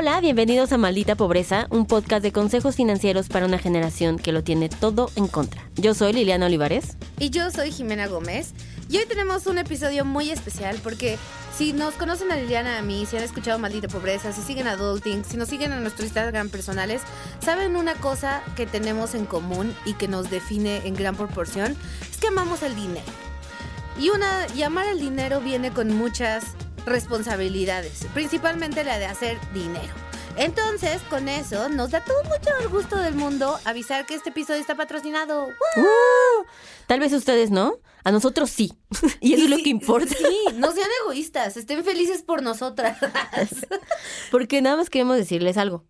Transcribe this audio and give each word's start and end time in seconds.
Hola, 0.00 0.20
bienvenidos 0.20 0.70
a 0.70 0.78
Maldita 0.78 1.16
Pobreza, 1.16 1.66
un 1.70 1.84
podcast 1.84 2.22
de 2.22 2.30
consejos 2.30 2.76
financieros 2.76 3.26
para 3.26 3.46
una 3.46 3.58
generación 3.58 4.16
que 4.16 4.30
lo 4.30 4.44
tiene 4.44 4.68
todo 4.68 5.10
en 5.16 5.26
contra. 5.26 5.68
Yo 5.74 5.92
soy 5.92 6.12
Liliana 6.12 6.46
Olivares. 6.46 6.96
Y 7.18 7.30
yo 7.30 7.50
soy 7.50 7.72
Jimena 7.72 8.06
Gómez. 8.06 8.52
Y 8.88 8.98
hoy 8.98 9.06
tenemos 9.06 9.48
un 9.48 9.58
episodio 9.58 10.04
muy 10.04 10.30
especial 10.30 10.78
porque 10.84 11.18
si 11.52 11.72
nos 11.72 11.94
conocen 11.94 12.30
a 12.30 12.36
Liliana 12.36 12.78
a 12.78 12.82
mí, 12.82 13.06
si 13.06 13.16
han 13.16 13.24
escuchado 13.24 13.58
Maldita 13.58 13.88
Pobreza, 13.88 14.32
si 14.32 14.40
siguen 14.42 14.68
Adulting, 14.68 15.24
si 15.24 15.36
nos 15.36 15.48
siguen 15.48 15.72
en 15.72 15.82
nuestros 15.82 16.06
Instagram 16.06 16.48
personales, 16.48 17.02
saben 17.40 17.74
una 17.74 17.94
cosa 17.94 18.44
que 18.54 18.66
tenemos 18.66 19.16
en 19.16 19.26
común 19.26 19.74
y 19.84 19.94
que 19.94 20.06
nos 20.06 20.30
define 20.30 20.86
en 20.86 20.94
gran 20.94 21.16
proporción, 21.16 21.76
es 22.08 22.18
que 22.18 22.28
amamos 22.28 22.62
el 22.62 22.76
dinero. 22.76 23.02
Y, 23.98 24.10
una, 24.10 24.46
y 24.54 24.62
amar 24.62 24.86
el 24.86 25.00
dinero 25.00 25.40
viene 25.40 25.72
con 25.72 25.92
muchas 25.92 26.44
responsabilidades, 26.88 28.06
principalmente 28.14 28.84
la 28.84 28.98
de 28.98 29.06
hacer 29.06 29.38
dinero. 29.52 29.92
Entonces, 30.38 31.02
con 31.10 31.28
eso, 31.28 31.68
nos 31.68 31.90
da 31.90 32.04
todo 32.04 32.22
mucho 32.24 32.56
el 32.60 32.68
gusto 32.68 32.96
del 32.96 33.16
mundo 33.16 33.58
avisar 33.64 34.06
que 34.06 34.14
este 34.14 34.30
episodio 34.30 34.60
está 34.60 34.76
patrocinado. 34.76 35.48
Uh, 35.48 36.44
tal 36.86 37.00
vez 37.00 37.12
ustedes 37.12 37.50
no, 37.50 37.80
a 38.04 38.12
nosotros 38.12 38.48
sí. 38.48 38.72
y 39.20 39.34
eso 39.34 39.44
es 39.44 39.50
lo 39.50 39.56
que 39.56 39.68
importa. 39.68 40.14
Sí, 40.16 40.54
no 40.54 40.70
sean 40.70 40.88
egoístas, 41.02 41.56
estén 41.56 41.84
felices 41.84 42.22
por 42.22 42.42
nosotras. 42.42 42.98
Porque 44.30 44.62
nada 44.62 44.76
más 44.76 44.90
queremos 44.90 45.16
decirles 45.16 45.56
algo. 45.56 45.84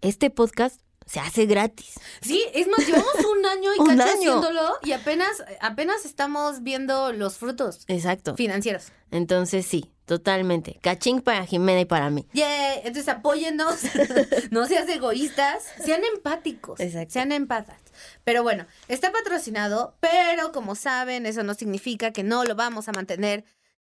Este 0.00 0.30
podcast 0.30 0.80
se 1.06 1.20
hace 1.20 1.46
gratis. 1.46 1.94
Sí, 2.20 2.44
es 2.52 2.66
más, 2.68 2.84
llevamos 2.86 3.14
un 3.30 3.46
año 3.46 3.70
y 3.74 3.78
Un 3.80 3.86
cacho 3.96 4.02
año. 4.02 4.12
haciéndolo 4.38 4.74
y 4.82 4.92
apenas, 4.92 5.44
apenas 5.60 6.04
estamos 6.04 6.62
viendo 6.62 7.12
los 7.12 7.38
frutos 7.38 7.84
Exacto. 7.86 8.34
financieros. 8.36 8.86
Entonces 9.12 9.64
sí, 9.66 9.92
totalmente. 10.04 10.78
Cachín 10.82 11.20
para 11.20 11.46
Jimena 11.46 11.80
y 11.80 11.84
para 11.84 12.10
mí. 12.10 12.26
Yeah, 12.32 12.74
entonces 12.78 13.08
apóyennos, 13.08 13.82
no 14.50 14.66
seas 14.66 14.88
egoístas, 14.88 15.62
sean 15.84 16.02
empáticos, 16.12 16.80
Exacto. 16.80 17.12
sean 17.12 17.30
empatas. 17.30 17.80
Pero 18.24 18.42
bueno, 18.42 18.66
está 18.88 19.12
patrocinado, 19.12 19.96
pero 20.00 20.50
como 20.52 20.74
saben, 20.74 21.24
eso 21.24 21.44
no 21.44 21.54
significa 21.54 22.12
que 22.12 22.24
no 22.24 22.44
lo 22.44 22.56
vamos 22.56 22.88
a 22.88 22.92
mantener 22.92 23.44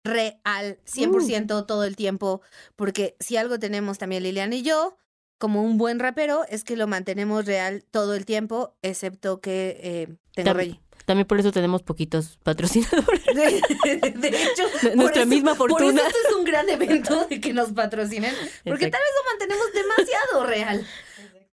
real 0.03 0.79
100% 0.85 1.65
todo 1.65 1.83
el 1.85 1.95
tiempo, 1.95 2.41
porque 2.75 3.15
si 3.19 3.37
algo 3.37 3.59
tenemos 3.59 3.99
también 3.99 4.23
Liliana 4.23 4.55
y 4.55 4.61
yo, 4.63 4.97
como 5.43 5.61
un 5.61 5.77
buen 5.77 5.99
rapero, 5.99 6.45
es 6.47 6.63
que 6.63 6.77
lo 6.77 6.87
mantenemos 6.87 7.45
real 7.45 7.83
todo 7.91 8.15
el 8.15 8.25
tiempo, 8.25 8.77
excepto 8.81 9.41
que 9.41 9.77
eh, 9.83 10.07
tengo 10.33 10.51
Tam- 10.51 10.55
rey. 10.55 10.79
También 11.05 11.27
por 11.27 11.37
eso 11.37 11.51
tenemos 11.51 11.83
poquitos 11.83 12.37
patrocinadores. 12.43 13.25
De, 13.25 14.11
de 14.15 14.27
hecho, 14.29 14.63
por 14.81 14.95
Nuestra 14.95 15.25
misma 15.25 15.53
Por 15.55 15.69
fortuna. 15.71 15.99
eso 15.99 16.07
este 16.07 16.19
es 16.29 16.33
un 16.33 16.45
gran 16.45 16.69
evento 16.69 17.25
de 17.29 17.41
que 17.41 17.51
nos 17.51 17.73
patrocinen, 17.73 18.33
porque 18.63 18.85
Exacto. 18.85 18.91
tal 18.91 19.01
vez 19.01 19.11
lo 19.17 19.31
mantenemos 19.31 19.73
demasiado 19.73 20.45
real. 20.45 20.87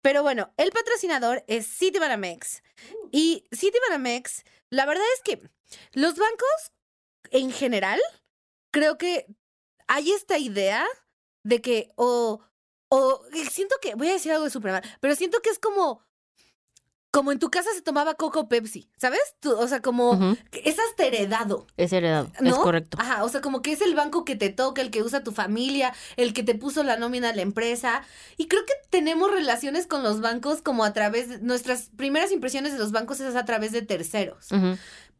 Pero 0.01 0.21
bueno, 0.21 0.51
el 0.57 0.71
patrocinador 0.73 1.45
es 1.47 1.65
Citibanamex. 1.65 2.61
Y 3.13 3.45
Citibanamex, 3.55 4.43
la 4.69 4.85
verdad 4.85 5.05
es 5.15 5.21
que 5.23 5.49
los 5.93 6.15
bancos 6.17 6.73
en 7.31 7.49
general, 7.53 8.01
creo 8.71 8.97
que 8.97 9.27
hay 9.87 10.11
esta 10.11 10.37
idea 10.37 10.85
de 11.45 11.61
que, 11.61 11.87
o, 11.95 12.41
o 12.89 13.21
siento 13.49 13.75
que, 13.81 13.95
voy 13.95 14.09
a 14.09 14.13
decir 14.13 14.31
algo 14.31 14.45
de 14.45 14.51
súper 14.51 14.71
mal, 14.71 14.83
pero 14.99 15.15
siento 15.15 15.39
que 15.41 15.49
es 15.49 15.59
como, 15.59 16.05
como 17.11 17.31
en 17.31 17.39
tu 17.39 17.49
casa 17.49 17.69
se 17.73 17.81
tomaba 17.81 18.15
Coco 18.15 18.47
Pepsi, 18.47 18.89
¿sabes? 18.97 19.21
Tú, 19.39 19.53
o 19.57 19.67
sea, 19.67 19.81
como, 19.81 20.35
es 20.51 20.77
hasta 20.77 21.05
heredado. 21.05 21.65
Es 21.77 21.93
heredado. 21.93 22.31
¿No? 22.39 22.49
Es 22.49 22.55
correcto. 22.55 22.97
Ajá, 22.99 23.23
o 23.23 23.29
sea, 23.29 23.41
como 23.41 23.61
que 23.61 23.71
es 23.71 23.81
el 23.81 23.95
banco 23.95 24.25
que 24.25 24.35
te 24.35 24.49
toca, 24.49 24.81
el 24.81 24.91
que 24.91 25.01
usa 25.01 25.23
tu 25.23 25.31
familia, 25.31 25.93
el 26.17 26.33
que 26.33 26.43
te 26.43 26.53
puso 26.55 26.83
la 26.83 26.97
nómina 26.97 27.29
a 27.29 27.35
la 27.35 27.41
empresa. 27.41 28.03
Y 28.37 28.47
creo 28.47 28.65
que 28.65 28.73
tenemos 28.89 29.31
relaciones 29.31 29.87
con 29.87 30.03
los 30.03 30.21
bancos 30.21 30.61
como 30.61 30.83
a 30.83 30.93
través 30.93 31.29
de 31.29 31.39
nuestras 31.39 31.89
primeras 31.95 32.31
impresiones 32.31 32.73
de 32.73 32.79
los 32.79 32.91
bancos 32.91 33.19
es 33.19 33.35
a 33.35 33.45
través 33.45 33.71
de 33.71 33.81
terceros. 33.81 34.49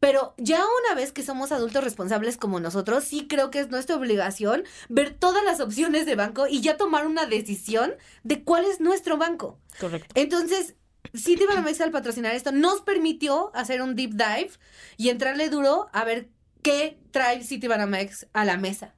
Pero 0.00 0.34
ya 0.36 0.60
una 0.60 0.94
vez 0.94 1.12
que 1.12 1.24
somos 1.24 1.50
adultos 1.50 1.82
responsables 1.82 2.36
como 2.36 2.60
nosotros, 2.60 3.04
sí 3.04 3.26
creo 3.26 3.50
que 3.50 3.58
es 3.58 3.70
nuestra 3.70 3.96
obligación 3.96 4.64
ver 4.88 5.14
todas 5.14 5.42
las 5.42 5.60
opciones 5.60 6.06
de 6.06 6.14
banco 6.14 6.46
y 6.46 6.60
ya 6.60 6.76
tomar 6.76 7.06
una 7.06 7.26
decisión 7.26 7.94
de 8.22 8.44
cuál 8.44 8.64
es 8.64 8.80
nuestro 8.80 9.16
banco. 9.16 9.58
Correcto. 9.80 10.08
Entonces, 10.14 10.76
Citibanamex 11.16 11.80
al 11.80 11.90
patrocinar 11.90 12.34
esto 12.34 12.52
nos 12.52 12.80
permitió 12.82 13.50
hacer 13.54 13.82
un 13.82 13.94
deep 13.96 14.12
dive 14.12 14.50
y 14.96 15.08
entrarle 15.08 15.48
duro 15.48 15.88
a 15.92 16.04
ver 16.04 16.28
qué 16.62 16.98
trae 17.10 17.42
Citibanamex 17.44 18.26
a 18.32 18.44
la 18.44 18.56
mesa. 18.56 18.94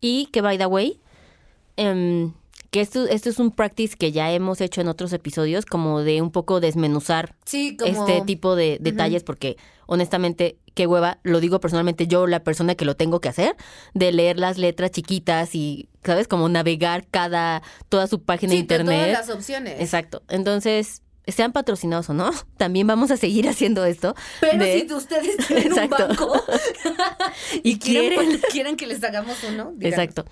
Y 0.00 0.26
que, 0.26 0.40
by 0.40 0.58
the 0.58 0.66
way, 0.66 1.00
em, 1.76 2.32
que 2.70 2.80
esto, 2.80 3.06
esto 3.06 3.30
es 3.30 3.38
un 3.38 3.50
practice 3.52 3.96
que 3.96 4.10
ya 4.12 4.32
hemos 4.32 4.60
hecho 4.60 4.80
en 4.80 4.88
otros 4.88 5.12
episodios, 5.12 5.64
como 5.64 6.00
de 6.02 6.20
un 6.22 6.30
poco 6.32 6.60
desmenuzar 6.60 7.36
Sí, 7.44 7.76
como... 7.76 8.06
este 8.06 8.22
tipo 8.26 8.56
de 8.56 8.78
detalles, 8.80 9.22
porque 9.22 9.56
honestamente, 9.86 10.58
qué 10.74 10.86
hueva, 10.88 11.18
lo 11.22 11.38
digo 11.40 11.60
personalmente 11.60 12.08
yo, 12.08 12.26
la 12.26 12.42
persona 12.42 12.74
que 12.74 12.84
lo 12.84 12.96
tengo 12.96 13.20
que 13.20 13.28
hacer, 13.28 13.54
de 13.94 14.10
leer 14.12 14.38
las 14.40 14.58
letras 14.58 14.90
chiquitas 14.90 15.54
y, 15.54 15.88
¿sabes? 16.02 16.26
Como 16.26 16.48
navegar 16.48 17.06
cada, 17.08 17.62
toda 17.88 18.08
su 18.08 18.22
página 18.22 18.50
Sí, 18.50 18.56
de 18.56 18.60
internet. 18.62 19.12
todas 19.12 19.28
las 19.28 19.36
opciones. 19.36 19.80
Exacto. 19.80 20.22
Entonces, 20.28 21.02
sean 21.26 21.52
patrocinados 21.52 22.10
o 22.10 22.14
no, 22.14 22.30
también 22.56 22.86
vamos 22.86 23.10
a 23.10 23.16
seguir 23.16 23.48
haciendo 23.48 23.84
esto. 23.84 24.14
Pero 24.40 24.64
de- 24.64 24.86
si 24.88 24.92
ustedes 24.94 25.36
tienen 25.46 25.66
Exacto. 25.68 26.02
un 26.04 26.08
banco 26.08 26.42
Y 27.62 27.78
quieren- 27.78 28.40
quieren 28.50 28.76
que 28.76 28.86
les 28.86 29.02
hagamos 29.04 29.36
uno, 29.44 29.72
díganos. 29.76 29.98
Exacto. 29.98 30.24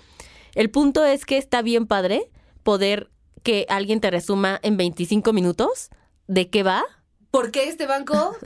El 0.55 0.69
punto 0.69 1.03
es 1.05 1.25
que 1.25 1.37
está 1.37 1.61
bien 1.61 1.87
padre 1.87 2.29
poder 2.63 3.09
que 3.41 3.65
alguien 3.69 3.99
te 3.99 4.09
resuma 4.11 4.59
en 4.63 4.77
25 4.77 5.33
minutos 5.33 5.89
de 6.27 6.49
qué 6.49 6.63
va. 6.63 6.83
¿Por 7.31 7.51
qué 7.51 7.67
este 7.67 7.87
banco 7.87 8.37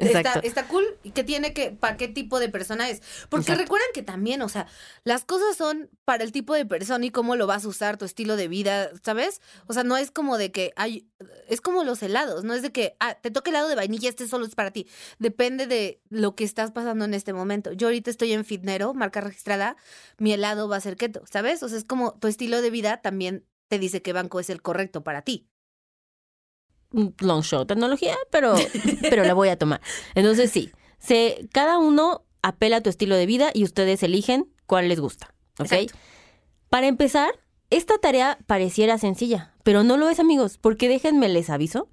Exacto. 0.00 0.40
está 0.42 0.66
cool? 0.68 0.84
¿Y 1.02 1.10
qué 1.10 1.24
tiene 1.24 1.52
que, 1.52 1.70
para 1.70 1.96
qué 1.96 2.08
tipo 2.08 2.40
de 2.40 2.48
persona 2.48 2.88
es? 2.88 3.02
Porque 3.28 3.44
Exacto. 3.44 3.62
recuerden 3.62 3.88
que 3.94 4.02
también, 4.02 4.42
o 4.42 4.48
sea, 4.48 4.66
las 5.04 5.24
cosas 5.24 5.56
son 5.56 5.90
para 6.04 6.24
el 6.24 6.32
tipo 6.32 6.54
de 6.54 6.66
persona 6.66 7.06
y 7.06 7.10
cómo 7.10 7.36
lo 7.36 7.46
vas 7.46 7.64
a 7.64 7.68
usar, 7.68 7.96
tu 7.96 8.04
estilo 8.04 8.36
de 8.36 8.48
vida, 8.48 8.90
¿sabes? 9.04 9.40
O 9.66 9.72
sea, 9.72 9.84
no 9.84 9.96
es 9.96 10.10
como 10.10 10.38
de 10.38 10.50
que 10.50 10.72
hay, 10.76 11.08
es 11.48 11.60
como 11.60 11.84
los 11.84 12.02
helados, 12.02 12.44
no 12.44 12.54
es 12.54 12.62
de 12.62 12.72
que, 12.72 12.96
ah, 13.00 13.14
te 13.14 13.30
toca 13.30 13.50
helado 13.50 13.68
de 13.68 13.76
vainilla, 13.76 14.08
este 14.08 14.28
solo 14.28 14.44
es 14.46 14.54
para 14.54 14.70
ti. 14.70 14.88
Depende 15.18 15.66
de 15.66 16.00
lo 16.08 16.34
que 16.34 16.44
estás 16.44 16.72
pasando 16.72 17.04
en 17.04 17.14
este 17.14 17.32
momento. 17.32 17.72
Yo 17.72 17.88
ahorita 17.88 18.10
estoy 18.10 18.32
en 18.32 18.44
Fitnero, 18.44 18.94
marca 18.94 19.20
registrada, 19.20 19.76
mi 20.18 20.32
helado 20.32 20.68
va 20.68 20.76
a 20.76 20.80
ser 20.80 20.96
keto, 20.96 21.22
¿sabes? 21.30 21.62
O 21.62 21.68
sea, 21.68 21.78
es 21.78 21.84
como 21.84 22.18
tu 22.18 22.28
estilo 22.28 22.60
de 22.60 22.70
vida 22.70 23.00
también 23.02 23.46
te 23.68 23.78
dice 23.78 24.02
qué 24.02 24.12
banco 24.12 24.40
es 24.40 24.50
el 24.50 24.62
correcto 24.62 25.02
para 25.02 25.22
ti. 25.22 25.48
Long 26.92 27.42
show 27.42 27.66
tecnología, 27.66 28.16
pero, 28.30 28.54
pero 29.02 29.24
la 29.24 29.34
voy 29.34 29.48
a 29.48 29.58
tomar. 29.58 29.80
Entonces, 30.14 30.50
sí, 30.50 30.70
se, 30.98 31.48
cada 31.52 31.78
uno 31.78 32.22
apela 32.42 32.78
a 32.78 32.80
tu 32.80 32.90
estilo 32.90 33.16
de 33.16 33.26
vida 33.26 33.50
y 33.52 33.64
ustedes 33.64 34.02
eligen 34.02 34.48
cuál 34.66 34.88
les 34.88 35.00
gusta. 35.00 35.34
¿Ok? 35.58 35.72
Exacto. 35.72 35.94
Para 36.68 36.86
empezar, 36.86 37.38
esta 37.70 37.98
tarea 37.98 38.38
pareciera 38.46 38.98
sencilla, 38.98 39.52
pero 39.62 39.82
no 39.82 39.96
lo 39.96 40.08
es, 40.08 40.20
amigos, 40.20 40.58
porque 40.58 40.88
déjenme 40.88 41.28
les 41.28 41.50
aviso 41.50 41.88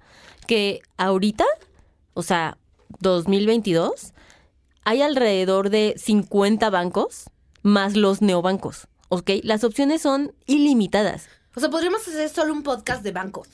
que 0.46 0.80
ahorita, 0.96 1.44
o 2.14 2.22
sea, 2.22 2.58
2022, 3.00 4.12
hay 4.84 5.02
alrededor 5.02 5.70
de 5.70 5.94
50 5.96 6.70
bancos 6.70 7.30
más 7.62 7.96
los 7.96 8.22
neobancos. 8.22 8.88
¿Ok? 9.08 9.30
Las 9.42 9.64
opciones 9.64 10.02
son 10.02 10.34
ilimitadas. 10.46 11.28
O 11.56 11.60
sea, 11.60 11.70
podríamos 11.70 12.06
hacer 12.06 12.28
solo 12.28 12.52
un 12.52 12.62
podcast 12.62 13.02
de 13.02 13.12
bancos. 13.12 13.48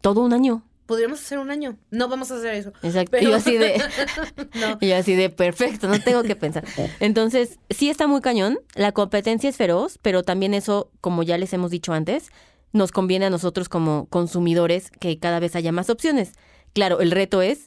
Todo 0.00 0.20
un 0.20 0.32
año. 0.32 0.62
Podríamos 0.86 1.20
hacer 1.20 1.38
un 1.38 1.50
año. 1.50 1.76
No 1.90 2.08
vamos 2.08 2.30
a 2.30 2.36
hacer 2.36 2.54
eso. 2.54 2.72
Exacto. 2.82 3.10
Pero- 3.10 3.24
Y 3.28 3.30
yo 3.30 3.36
así 3.36 3.56
de. 3.56 3.82
No. 4.54 4.78
Y 4.80 4.88
yo 4.88 4.96
así 4.96 5.14
de 5.14 5.30
perfecto, 5.30 5.88
no 5.88 6.00
tengo 6.00 6.22
que 6.22 6.36
pensar. 6.36 6.64
Entonces, 7.00 7.58
sí 7.70 7.90
está 7.90 8.06
muy 8.06 8.20
cañón. 8.20 8.58
La 8.74 8.92
competencia 8.92 9.50
es 9.50 9.56
feroz, 9.56 9.98
pero 10.00 10.22
también 10.22 10.54
eso, 10.54 10.90
como 11.00 11.22
ya 11.22 11.38
les 11.38 11.52
hemos 11.52 11.70
dicho 11.70 11.92
antes, 11.92 12.30
nos 12.72 12.92
conviene 12.92 13.26
a 13.26 13.30
nosotros 13.30 13.68
como 13.68 14.06
consumidores 14.10 14.90
que 14.90 15.18
cada 15.18 15.40
vez 15.40 15.56
haya 15.56 15.72
más 15.72 15.90
opciones. 15.90 16.32
Claro, 16.72 17.00
el 17.00 17.10
reto 17.10 17.42
es, 17.42 17.64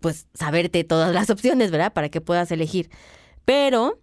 pues, 0.00 0.26
saberte 0.34 0.84
todas 0.84 1.14
las 1.14 1.30
opciones, 1.30 1.70
¿verdad? 1.70 1.92
Para 1.92 2.08
que 2.08 2.20
puedas 2.20 2.50
elegir. 2.50 2.90
Pero 3.44 4.00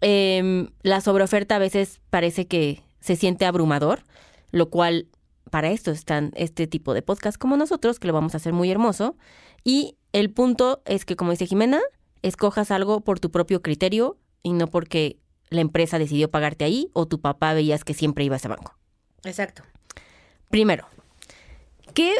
em, 0.00 0.68
la 0.82 1.00
sobreoferta 1.00 1.56
a 1.56 1.58
veces 1.58 2.00
parece 2.10 2.46
que 2.46 2.82
se 3.00 3.16
siente 3.16 3.44
abrumador, 3.44 4.04
lo 4.50 4.70
cual 4.70 5.08
para 5.52 5.70
esto 5.70 5.90
están 5.90 6.32
este 6.34 6.66
tipo 6.66 6.94
de 6.94 7.02
podcast 7.02 7.36
como 7.36 7.58
nosotros, 7.58 7.98
que 8.00 8.06
lo 8.08 8.14
vamos 8.14 8.32
a 8.32 8.38
hacer 8.38 8.54
muy 8.54 8.70
hermoso. 8.70 9.16
Y 9.64 9.98
el 10.12 10.30
punto 10.32 10.80
es 10.86 11.04
que, 11.04 11.14
como 11.14 11.30
dice 11.30 11.46
Jimena, 11.46 11.78
escojas 12.22 12.70
algo 12.70 13.02
por 13.02 13.20
tu 13.20 13.30
propio 13.30 13.60
criterio 13.60 14.16
y 14.42 14.54
no 14.54 14.66
porque 14.66 15.18
la 15.50 15.60
empresa 15.60 15.98
decidió 15.98 16.30
pagarte 16.30 16.64
ahí 16.64 16.88
o 16.94 17.06
tu 17.06 17.20
papá 17.20 17.52
veías 17.52 17.84
que 17.84 17.92
siempre 17.92 18.24
iba 18.24 18.34
a 18.36 18.38
ese 18.38 18.48
banco. 18.48 18.74
Exacto. 19.24 19.62
Primero, 20.48 20.86
¿qué? 21.92 22.14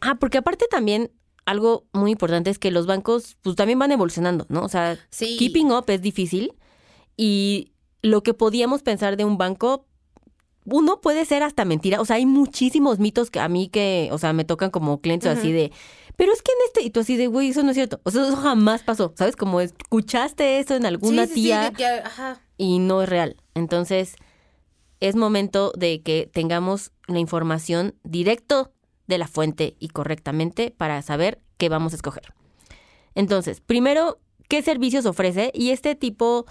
Ah, 0.00 0.16
porque 0.16 0.38
aparte 0.38 0.66
también 0.68 1.12
algo 1.44 1.86
muy 1.92 2.10
importante 2.10 2.50
es 2.50 2.58
que 2.58 2.72
los 2.72 2.86
bancos 2.86 3.36
pues 3.42 3.54
también 3.54 3.78
van 3.78 3.92
evolucionando, 3.92 4.44
¿no? 4.48 4.64
O 4.64 4.68
sea, 4.68 4.98
Sí. 5.10 5.36
keeping 5.38 5.70
up 5.70 5.84
es 5.86 6.02
difícil 6.02 6.54
y 7.16 7.72
lo 8.02 8.24
que 8.24 8.34
podíamos 8.34 8.82
pensar 8.82 9.16
de 9.16 9.24
un 9.24 9.38
banco 9.38 9.86
uno 10.64 11.00
puede 11.00 11.24
ser 11.24 11.42
hasta 11.42 11.64
mentira. 11.64 12.00
O 12.00 12.04
sea, 12.04 12.16
hay 12.16 12.26
muchísimos 12.26 12.98
mitos 12.98 13.30
que 13.30 13.40
a 13.40 13.48
mí 13.48 13.68
que, 13.68 14.08
o 14.12 14.18
sea, 14.18 14.32
me 14.32 14.44
tocan 14.44 14.70
como 14.70 15.00
clientes 15.00 15.28
así 15.28 15.52
de, 15.52 15.72
pero 16.16 16.32
es 16.32 16.42
que 16.42 16.52
en 16.52 16.58
este, 16.66 16.82
y 16.82 16.90
tú 16.90 17.00
así 17.00 17.16
de, 17.16 17.26
güey, 17.26 17.48
eso 17.48 17.62
no 17.62 17.70
es 17.70 17.74
cierto. 17.76 18.00
O 18.04 18.10
sea, 18.10 18.26
eso 18.26 18.36
jamás 18.36 18.82
pasó, 18.82 19.12
¿sabes? 19.16 19.36
Como 19.36 19.60
escuchaste 19.60 20.58
eso 20.58 20.74
en 20.76 20.86
alguna 20.86 21.26
Sí, 21.26 21.28
sí, 21.28 21.34
sí, 21.34 21.42
tía 21.42 21.72
que, 21.76 21.86
ajá. 21.86 22.40
y 22.56 22.78
no 22.78 23.02
es 23.02 23.08
real. 23.08 23.36
Entonces, 23.54 24.14
es 25.00 25.16
momento 25.16 25.72
de 25.76 26.00
que 26.02 26.30
tengamos 26.32 26.92
la 27.08 27.18
información 27.18 27.94
directo 28.04 28.70
de 29.08 29.18
la 29.18 29.26
fuente 29.26 29.74
y 29.80 29.88
correctamente 29.88 30.70
para 30.70 31.02
saber 31.02 31.40
qué 31.58 31.68
vamos 31.68 31.92
a 31.92 31.96
escoger. 31.96 32.32
Entonces, 33.14 33.60
primero, 33.60 34.20
¿qué 34.48 34.62
servicios 34.62 35.06
ofrece? 35.06 35.50
Y 35.54 35.70
este 35.70 35.96
tipo, 35.96 36.46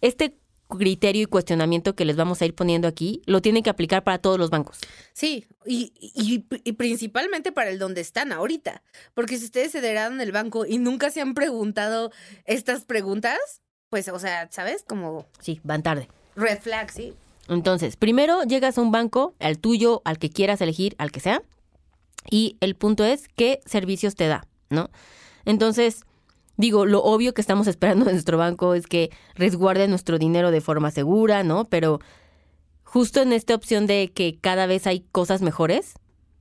este 0.00 0.36
criterio 0.68 1.22
y 1.22 1.26
cuestionamiento 1.26 1.94
que 1.94 2.04
les 2.04 2.16
vamos 2.16 2.42
a 2.42 2.46
ir 2.46 2.54
poniendo 2.54 2.88
aquí, 2.88 3.22
lo 3.26 3.40
tienen 3.40 3.62
que 3.62 3.70
aplicar 3.70 4.02
para 4.04 4.18
todos 4.18 4.38
los 4.38 4.50
bancos. 4.50 4.78
Sí, 5.12 5.46
y, 5.64 5.92
y- 6.00 6.44
y 6.64 6.72
principalmente 6.72 7.52
para 7.52 7.70
el 7.70 7.78
donde 7.78 8.00
están 8.00 8.32
ahorita. 8.32 8.82
Porque 9.14 9.38
si 9.38 9.44
ustedes 9.44 9.72
se 9.72 9.78
heredaron 9.78 10.20
el 10.20 10.32
banco 10.32 10.66
y 10.66 10.78
nunca 10.78 11.10
se 11.10 11.20
han 11.20 11.34
preguntado 11.34 12.10
estas 12.44 12.84
preguntas, 12.84 13.38
pues, 13.90 14.08
o 14.08 14.18
sea, 14.18 14.48
¿sabes? 14.50 14.82
Como 14.86 15.26
Sí, 15.40 15.60
van 15.62 15.82
tarde. 15.82 16.08
red 16.34 16.58
flag, 16.60 16.90
¿sí? 16.90 17.14
Entonces, 17.48 17.96
primero 17.96 18.42
llegas 18.42 18.76
a 18.76 18.80
un 18.82 18.90
banco, 18.90 19.34
al 19.38 19.58
tuyo, 19.58 20.02
al 20.04 20.18
que 20.18 20.30
quieras 20.30 20.60
elegir, 20.60 20.96
al 20.98 21.12
que 21.12 21.20
sea, 21.20 21.42
y 22.28 22.56
el 22.60 22.74
punto 22.74 23.04
es 23.04 23.28
qué 23.36 23.60
servicios 23.66 24.16
te 24.16 24.26
da, 24.26 24.46
¿no? 24.68 24.90
Entonces, 25.44 26.04
digo, 26.56 26.86
lo 26.86 27.02
obvio 27.02 27.34
que 27.34 27.40
estamos 27.40 27.66
esperando 27.66 28.04
de 28.04 28.12
nuestro 28.12 28.38
banco 28.38 28.74
es 28.74 28.86
que 28.86 29.10
resguarde 29.34 29.88
nuestro 29.88 30.18
dinero 30.18 30.50
de 30.50 30.60
forma 30.60 30.90
segura, 30.90 31.42
¿no? 31.42 31.64
Pero 31.66 32.00
justo 32.84 33.22
en 33.22 33.32
esta 33.32 33.54
opción 33.54 33.86
de 33.86 34.10
que 34.12 34.38
cada 34.40 34.66
vez 34.66 34.86
hay 34.86 35.00
cosas 35.12 35.42
mejores, 35.42 35.94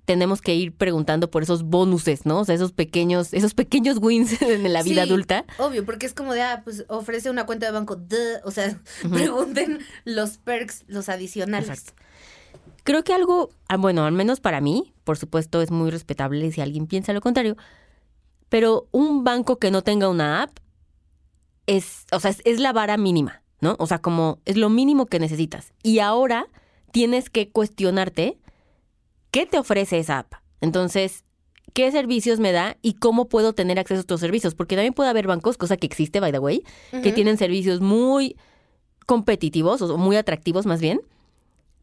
tenemos 0.05 0.41
que 0.41 0.53
ir 0.55 0.71
preguntando 0.71 1.31
por 1.31 1.43
esos 1.43 1.63
bonuses, 1.63 2.25
¿no? 2.25 2.41
O 2.41 2.45
sea, 2.45 2.55
esos 2.55 2.71
pequeños, 2.71 3.33
esos 3.33 3.53
pequeños 3.53 3.97
wins 3.99 4.39
en 4.41 4.71
la 4.71 4.83
vida 4.83 5.03
Sí, 5.03 5.09
adulta. 5.09 5.45
Obvio, 5.57 5.83
porque 5.83 6.05
es 6.05 6.13
como 6.13 6.33
de, 6.33 6.43
ah, 6.43 6.61
pues 6.63 6.85
ofrece 6.87 7.29
una 7.29 7.45
cuenta 7.45 7.65
de 7.65 7.71
banco. 7.71 7.95
duh. 7.95 8.39
O 8.43 8.51
sea, 8.51 8.79
pregunten 9.11 9.79
los 10.05 10.37
perks, 10.37 10.83
los 10.87 11.09
adicionales. 11.09 11.69
Exacto. 11.69 11.93
Creo 12.83 13.03
que 13.03 13.13
algo, 13.13 13.49
ah, 13.67 13.77
bueno, 13.77 14.05
al 14.05 14.13
menos 14.13 14.39
para 14.39 14.61
mí, 14.61 14.93
por 15.03 15.17
supuesto, 15.17 15.61
es 15.63 15.71
muy 15.71 15.89
respetable 15.89 16.51
si 16.51 16.61
alguien 16.61 16.85
piensa 16.85 17.13
lo 17.13 17.21
contrario, 17.21 17.57
pero 18.49 18.87
un 18.91 19.23
banco 19.23 19.57
que 19.57 19.71
no 19.71 19.81
tenga 19.81 20.09
una 20.09 20.43
app 20.43 20.57
es, 21.67 22.05
o 22.11 22.19
sea, 22.19 22.31
es, 22.31 22.41
es 22.45 22.59
la 22.59 22.73
vara 22.73 22.97
mínima, 22.97 23.41
¿no? 23.61 23.75
O 23.79 23.87
sea, 23.87 23.99
como 23.99 24.39
es 24.45 24.57
lo 24.57 24.69
mínimo 24.69 25.07
que 25.07 25.19
necesitas. 25.19 25.73
Y 25.83 25.99
ahora 25.99 26.47
tienes 26.91 27.29
que 27.29 27.49
cuestionarte 27.49 28.37
qué 29.31 29.45
te 29.45 29.59
ofrece 29.59 29.99
esa 29.99 30.19
app. 30.19 30.33
Entonces, 30.61 31.25
¿qué 31.73 31.91
servicios 31.91 32.39
me 32.39 32.53
da 32.53 32.77
y 32.81 32.93
cómo 32.93 33.27
puedo 33.27 33.53
tener 33.53 33.79
acceso 33.79 33.99
a 33.99 34.01
estos 34.01 34.21
servicios? 34.21 34.55
Porque 34.55 34.75
también 34.75 34.93
puede 34.93 35.09
haber 35.09 35.27
bancos, 35.27 35.57
cosa 35.57 35.75
que 35.75 35.85
existe, 35.85 36.19
by 36.19 36.31
the 36.31 36.39
way, 36.39 36.63
que 37.03 37.11
tienen 37.11 37.37
servicios 37.37 37.81
muy 37.81 38.37
competitivos 39.05 39.81
o 39.81 39.97
muy 39.97 40.15
atractivos 40.15 40.65
más 40.65 40.79
bien. 40.79 41.01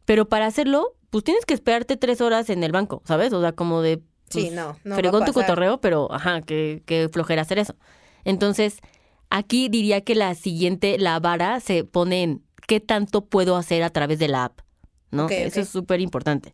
Pero 0.05 0.27
para 0.27 0.47
hacerlo, 0.47 0.95
pues 1.11 1.23
tienes 1.23 1.45
que 1.45 1.53
esperarte 1.53 1.95
tres 1.95 2.21
horas 2.21 2.49
en 2.49 2.63
el 2.63 2.71
banco, 2.71 3.01
¿sabes? 3.05 3.33
O 3.33 3.41
sea, 3.41 3.51
como 3.53 3.81
de... 3.81 4.01
Sí, 4.33 4.41
pues, 4.45 4.53
no, 4.53 4.77
no. 4.83 4.89
va 4.91 4.95
a 4.95 4.99
fregón 4.99 5.25
tu 5.25 5.33
cotorreo, 5.33 5.79
pero 5.79 6.11
ajá, 6.11 6.41
que, 6.41 6.83
que 6.85 7.09
flojera 7.09 7.41
hacer 7.41 7.59
eso. 7.59 7.75
Entonces, 8.23 8.79
aquí 9.29 9.69
diría 9.69 10.01
que 10.01 10.15
la 10.15 10.35
siguiente, 10.35 10.97
la 10.97 11.19
vara, 11.19 11.59
se 11.59 11.83
pone 11.83 12.23
en 12.23 12.43
qué 12.67 12.79
tanto 12.79 13.25
puedo 13.25 13.55
hacer 13.55 13.83
a 13.83 13.89
través 13.89 14.19
de 14.19 14.27
la 14.27 14.45
app, 14.45 14.59
¿no? 15.11 15.29
Eso 15.29 15.61
es 15.61 15.69
súper 15.69 16.01
importante. 16.01 16.53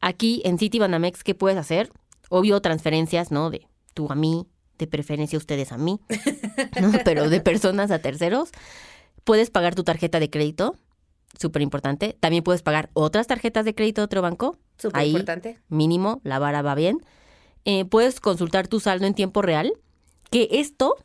Aquí 0.00 0.42
en 0.44 0.58
Citibanamex, 0.58 1.24
¿qué 1.24 1.34
puedes 1.34 1.58
hacer? 1.58 1.90
Obvio, 2.28 2.60
transferencias, 2.60 3.30
¿no? 3.30 3.50
De 3.50 3.66
tú 3.94 4.10
a 4.10 4.14
mí, 4.14 4.46
de 4.78 4.86
preferencia 4.86 5.38
ustedes 5.38 5.72
a 5.72 5.78
mí, 5.78 6.00
¿no? 6.80 6.92
Pero 7.04 7.28
de 7.28 7.40
personas 7.40 7.90
a 7.90 7.98
terceros. 7.98 8.50
Puedes 9.24 9.50
pagar 9.50 9.74
tu 9.74 9.82
tarjeta 9.82 10.20
de 10.20 10.30
crédito, 10.30 10.76
súper 11.38 11.62
importante. 11.62 12.16
También 12.20 12.44
puedes 12.44 12.62
pagar 12.62 12.90
otras 12.92 13.26
tarjetas 13.26 13.64
de 13.64 13.74
crédito 13.74 14.00
de 14.00 14.04
otro 14.04 14.22
banco, 14.22 14.56
Súper 14.78 15.00
Ahí. 15.00 15.10
importante. 15.10 15.58
mínimo, 15.68 16.20
la 16.24 16.38
vara 16.38 16.62
va 16.62 16.74
bien. 16.74 16.98
Eh, 17.64 17.84
puedes 17.84 18.20
consultar 18.20 18.68
tu 18.68 18.78
saldo 18.80 19.06
en 19.06 19.14
tiempo 19.14 19.42
real, 19.42 19.72
que 20.30 20.48
esto 20.52 20.96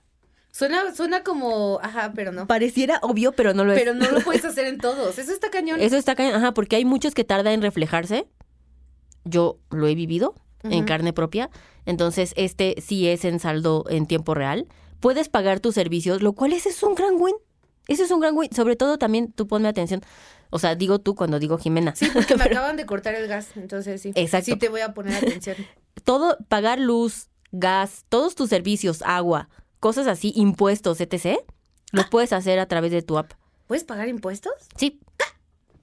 Suena, 0.53 0.93
suena 0.93 1.23
como, 1.23 1.79
ajá, 1.81 2.11
pero 2.13 2.33
no. 2.33 2.45
pareciera 2.45 2.99
obvio, 3.03 3.31
pero 3.31 3.53
no 3.53 3.63
lo 3.63 3.71
es. 3.71 3.79
Pero 3.79 3.93
no 3.93 4.11
lo 4.11 4.19
puedes 4.25 4.43
hacer 4.43 4.65
en 4.67 4.77
todos. 4.79 5.17
Eso 5.17 5.31
está 5.31 5.49
cañón. 5.49 5.79
Eso 5.79 5.95
está 5.95 6.13
cañón, 6.13 6.35
ajá, 6.35 6.53
porque 6.53 6.75
hay 6.75 6.83
muchos 6.83 7.13
que 7.13 7.23
tarda 7.23 7.53
en 7.53 7.61
reflejarse. 7.61 8.27
Yo 9.23 9.59
lo 9.69 9.87
he 9.87 9.95
vivido 9.95 10.35
en 10.63 10.83
carne 10.85 11.13
propia. 11.13 11.49
Entonces, 11.85 12.33
este 12.35 12.75
sí 12.81 13.07
es 13.07 13.23
en 13.25 13.39
saldo 13.39 13.85
en 13.89 14.05
tiempo 14.07 14.33
real. 14.33 14.67
Puedes 14.99 15.29
pagar 15.29 15.59
tus 15.61 15.73
servicios, 15.75 16.21
lo 16.21 16.33
cual 16.33 16.53
ese 16.53 16.69
es 16.69 16.83
un 16.83 16.95
gran 16.95 17.15
win. 17.17 17.35
Ese 17.87 18.03
es 18.03 18.11
un 18.11 18.19
gran 18.19 18.35
win. 18.35 18.51
Sobre 18.53 18.75
todo 18.75 18.97
también, 18.97 19.31
tú 19.31 19.47
ponme 19.47 19.67
atención. 19.69 20.01
O 20.51 20.59
sea, 20.59 20.75
digo 20.75 20.99
tú 20.99 21.15
cuando 21.15 21.39
digo 21.39 21.57
Jimena. 21.57 21.95
Sí, 21.95 22.09
porque 22.13 22.35
me 22.37 22.43
acaban 22.45 22.77
de 22.77 22.85
cortar 22.85 23.15
el 23.15 23.27
gas, 23.27 23.49
entonces 23.55 24.01
sí. 24.01 24.11
Exacto. 24.15 24.51
Sí 24.51 24.57
te 24.57 24.69
voy 24.69 24.81
a 24.81 24.93
poner 24.93 25.15
atención. 25.15 25.57
Todo, 26.03 26.37
pagar 26.47 26.79
luz, 26.79 27.29
gas, 27.51 28.05
todos 28.09 28.35
tus 28.35 28.49
servicios, 28.49 29.01
agua, 29.05 29.49
cosas 29.79 30.07
así, 30.07 30.31
impuestos, 30.35 31.01
etc. 31.01 31.39
Lo 31.91 32.09
puedes 32.09 32.31
hacer 32.33 32.59
a 32.59 32.65
través 32.67 32.91
de 32.91 33.01
tu 33.01 33.17
app. 33.17 33.33
¿Puedes 33.67 33.83
pagar 33.83 34.07
impuestos? 34.07 34.53
Sí. 34.77 34.99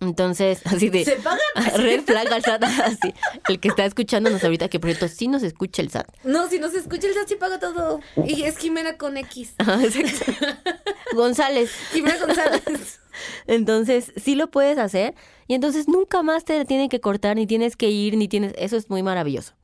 Entonces, 0.01 0.61
así 0.65 0.91
de... 0.91 1.05
¿Se 1.05 1.17
pagan? 1.17 1.41
Red 1.77 2.03
flag 2.03 2.33
al 2.33 2.43
SAT, 2.43 2.63
así. 2.65 3.15
El 3.49 3.59
que 3.59 3.69
está 3.69 3.85
escuchándonos 3.85 4.43
ahorita, 4.45 4.69
que 4.69 4.79
por 4.79 4.91
cierto 4.91 5.09
sí 5.09 5.27
nos 5.27 5.43
escucha 5.43 5.83
el 5.83 5.91
SAT. 5.91 6.07
No, 6.25 6.49
si 6.49 6.59
no 6.61 6.69
se 6.69 6.79
escucha 6.79 7.09
el 7.09 7.15
SAT 7.15 7.29
sí 7.29 7.35
paga 7.37 7.59
todo. 7.59 8.01
Y 8.25 8.45
es 8.45 8.59
Jimena 8.59 8.97
con 8.97 9.17
X. 9.17 9.55
Exacto. 9.59 10.33
González. 11.15 11.73
Jimena 11.93 12.19
González. 12.19 13.01
Entonces, 13.47 14.13
sí 14.17 14.35
lo 14.37 14.51
puedes 14.51 14.79
hacer. 14.79 15.15
Y 15.49 15.55
entonces 15.55 15.89
nunca 15.89 16.23
más 16.23 16.45
te 16.45 16.65
tienen 16.65 16.89
que 16.89 17.01
cortar, 17.01 17.37
ni 17.37 17.47
tienes 17.47 17.75
que 17.77 17.91
ir, 17.91 18.17
ni 18.17 18.29
tienes. 18.29 18.53
Eso 18.57 18.77
es 18.77 18.91
muy 18.91 19.03
maravilloso. 19.03 19.55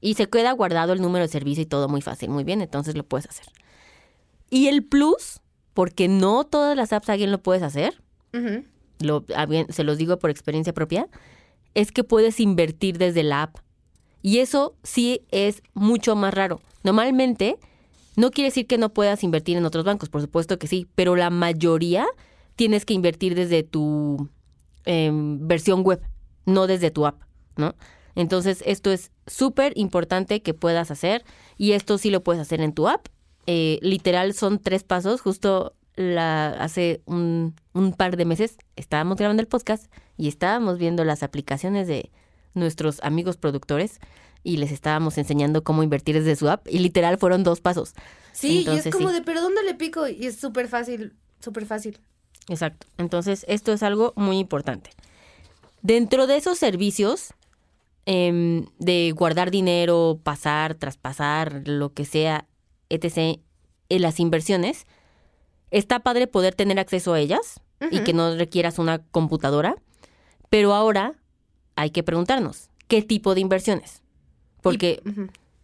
Y 0.00 0.14
se 0.14 0.28
queda 0.28 0.50
guardado 0.52 0.92
el 0.92 1.00
número 1.00 1.24
de 1.24 1.28
servicio 1.28 1.62
y 1.62 1.66
todo 1.66 1.88
muy 1.88 2.00
fácil. 2.00 2.30
Muy 2.30 2.42
bien, 2.42 2.60
entonces 2.62 2.96
lo 2.96 3.04
puedes 3.04 3.28
hacer. 3.28 3.46
Y 4.50 4.66
el 4.66 4.82
plus, 4.84 5.40
porque 5.74 6.08
no 6.08 6.44
todas 6.44 6.76
las 6.76 6.92
apps 6.92 7.08
alguien 7.10 7.30
lo 7.30 7.42
puedes 7.42 7.62
hacer, 7.62 8.02
Ujú. 8.34 8.64
Lo, 9.02 9.24
se 9.68 9.84
los 9.84 9.98
digo 9.98 10.18
por 10.18 10.30
experiencia 10.30 10.72
propia, 10.72 11.08
es 11.74 11.92
que 11.92 12.04
puedes 12.04 12.40
invertir 12.40 12.98
desde 12.98 13.22
la 13.22 13.42
app. 13.42 13.56
Y 14.22 14.38
eso 14.38 14.76
sí 14.82 15.22
es 15.30 15.62
mucho 15.74 16.14
más 16.16 16.32
raro. 16.32 16.60
Normalmente, 16.84 17.56
no 18.16 18.30
quiere 18.30 18.48
decir 18.48 18.66
que 18.66 18.78
no 18.78 18.90
puedas 18.90 19.24
invertir 19.24 19.56
en 19.56 19.64
otros 19.64 19.84
bancos, 19.84 20.08
por 20.08 20.20
supuesto 20.20 20.58
que 20.58 20.66
sí, 20.66 20.86
pero 20.94 21.16
la 21.16 21.30
mayoría 21.30 22.06
tienes 22.56 22.84
que 22.84 22.94
invertir 22.94 23.34
desde 23.34 23.62
tu 23.62 24.28
em, 24.84 25.46
versión 25.46 25.82
web, 25.82 26.00
no 26.44 26.66
desde 26.66 26.90
tu 26.90 27.06
app, 27.06 27.22
¿no? 27.56 27.74
Entonces, 28.14 28.62
esto 28.66 28.92
es 28.92 29.10
súper 29.26 29.72
importante 29.76 30.42
que 30.42 30.54
puedas 30.54 30.90
hacer 30.90 31.24
y 31.56 31.72
esto 31.72 31.96
sí 31.98 32.10
lo 32.10 32.22
puedes 32.22 32.42
hacer 32.42 32.60
en 32.60 32.74
tu 32.74 32.88
app. 32.88 33.06
Eh, 33.46 33.78
literal 33.82 34.34
son 34.34 34.58
tres 34.58 34.84
pasos. 34.84 35.20
Justo 35.20 35.74
la, 35.94 36.48
hace 36.48 37.02
un, 37.06 37.54
un 37.72 37.92
par 37.92 38.16
de 38.16 38.24
meses 38.24 38.56
estábamos 38.76 39.18
grabando 39.18 39.42
el 39.42 39.48
podcast 39.48 39.92
y 40.16 40.28
estábamos 40.28 40.78
viendo 40.78 41.04
las 41.04 41.22
aplicaciones 41.22 41.86
de 41.86 42.10
nuestros 42.54 43.02
amigos 43.02 43.36
productores 43.36 44.00
y 44.44 44.56
les 44.56 44.72
estábamos 44.72 45.18
enseñando 45.18 45.62
cómo 45.62 45.82
invertir 45.82 46.16
desde 46.16 46.36
su 46.36 46.48
app 46.48 46.66
y 46.68 46.78
literal 46.78 47.18
fueron 47.18 47.44
dos 47.44 47.60
pasos. 47.60 47.94
Sí, 48.32 48.64
y 48.66 48.70
es 48.70 48.88
como 48.88 49.08
sí. 49.08 49.14
de, 49.14 49.22
¿pero 49.22 49.40
dónde 49.40 49.62
le 49.62 49.74
pico? 49.74 50.08
Y 50.08 50.26
es 50.26 50.36
súper 50.36 50.68
fácil, 50.68 51.14
súper 51.40 51.66
fácil. 51.66 52.00
Exacto. 52.48 52.86
Entonces, 52.98 53.44
esto 53.48 53.72
es 53.72 53.82
algo 53.82 54.12
muy 54.16 54.38
importante. 54.38 54.90
Dentro 55.82 56.26
de 56.26 56.36
esos 56.36 56.58
servicios 56.58 57.34
em, 58.06 58.66
de 58.78 59.12
guardar 59.12 59.50
dinero, 59.50 60.20
pasar, 60.22 60.74
traspasar, 60.74 61.62
lo 61.66 61.92
que 61.92 62.04
sea, 62.04 62.46
etc., 62.88 63.40
en 63.88 64.02
las 64.02 64.20
inversiones, 64.20 64.86
está 65.72 66.00
padre 66.00 66.26
poder 66.28 66.54
tener 66.54 66.78
acceso 66.78 67.12
a 67.14 67.18
ellas 67.20 67.60
y 67.90 68.00
que 68.04 68.12
no 68.12 68.36
requieras 68.36 68.78
una 68.78 69.00
computadora, 69.00 69.74
pero 70.50 70.72
ahora 70.74 71.14
hay 71.74 71.90
que 71.90 72.02
preguntarnos, 72.04 72.70
¿qué 72.86 73.02
tipo 73.02 73.34
de 73.34 73.40
inversiones? 73.40 74.02
Porque, 74.60 75.00
Y- 75.04 75.10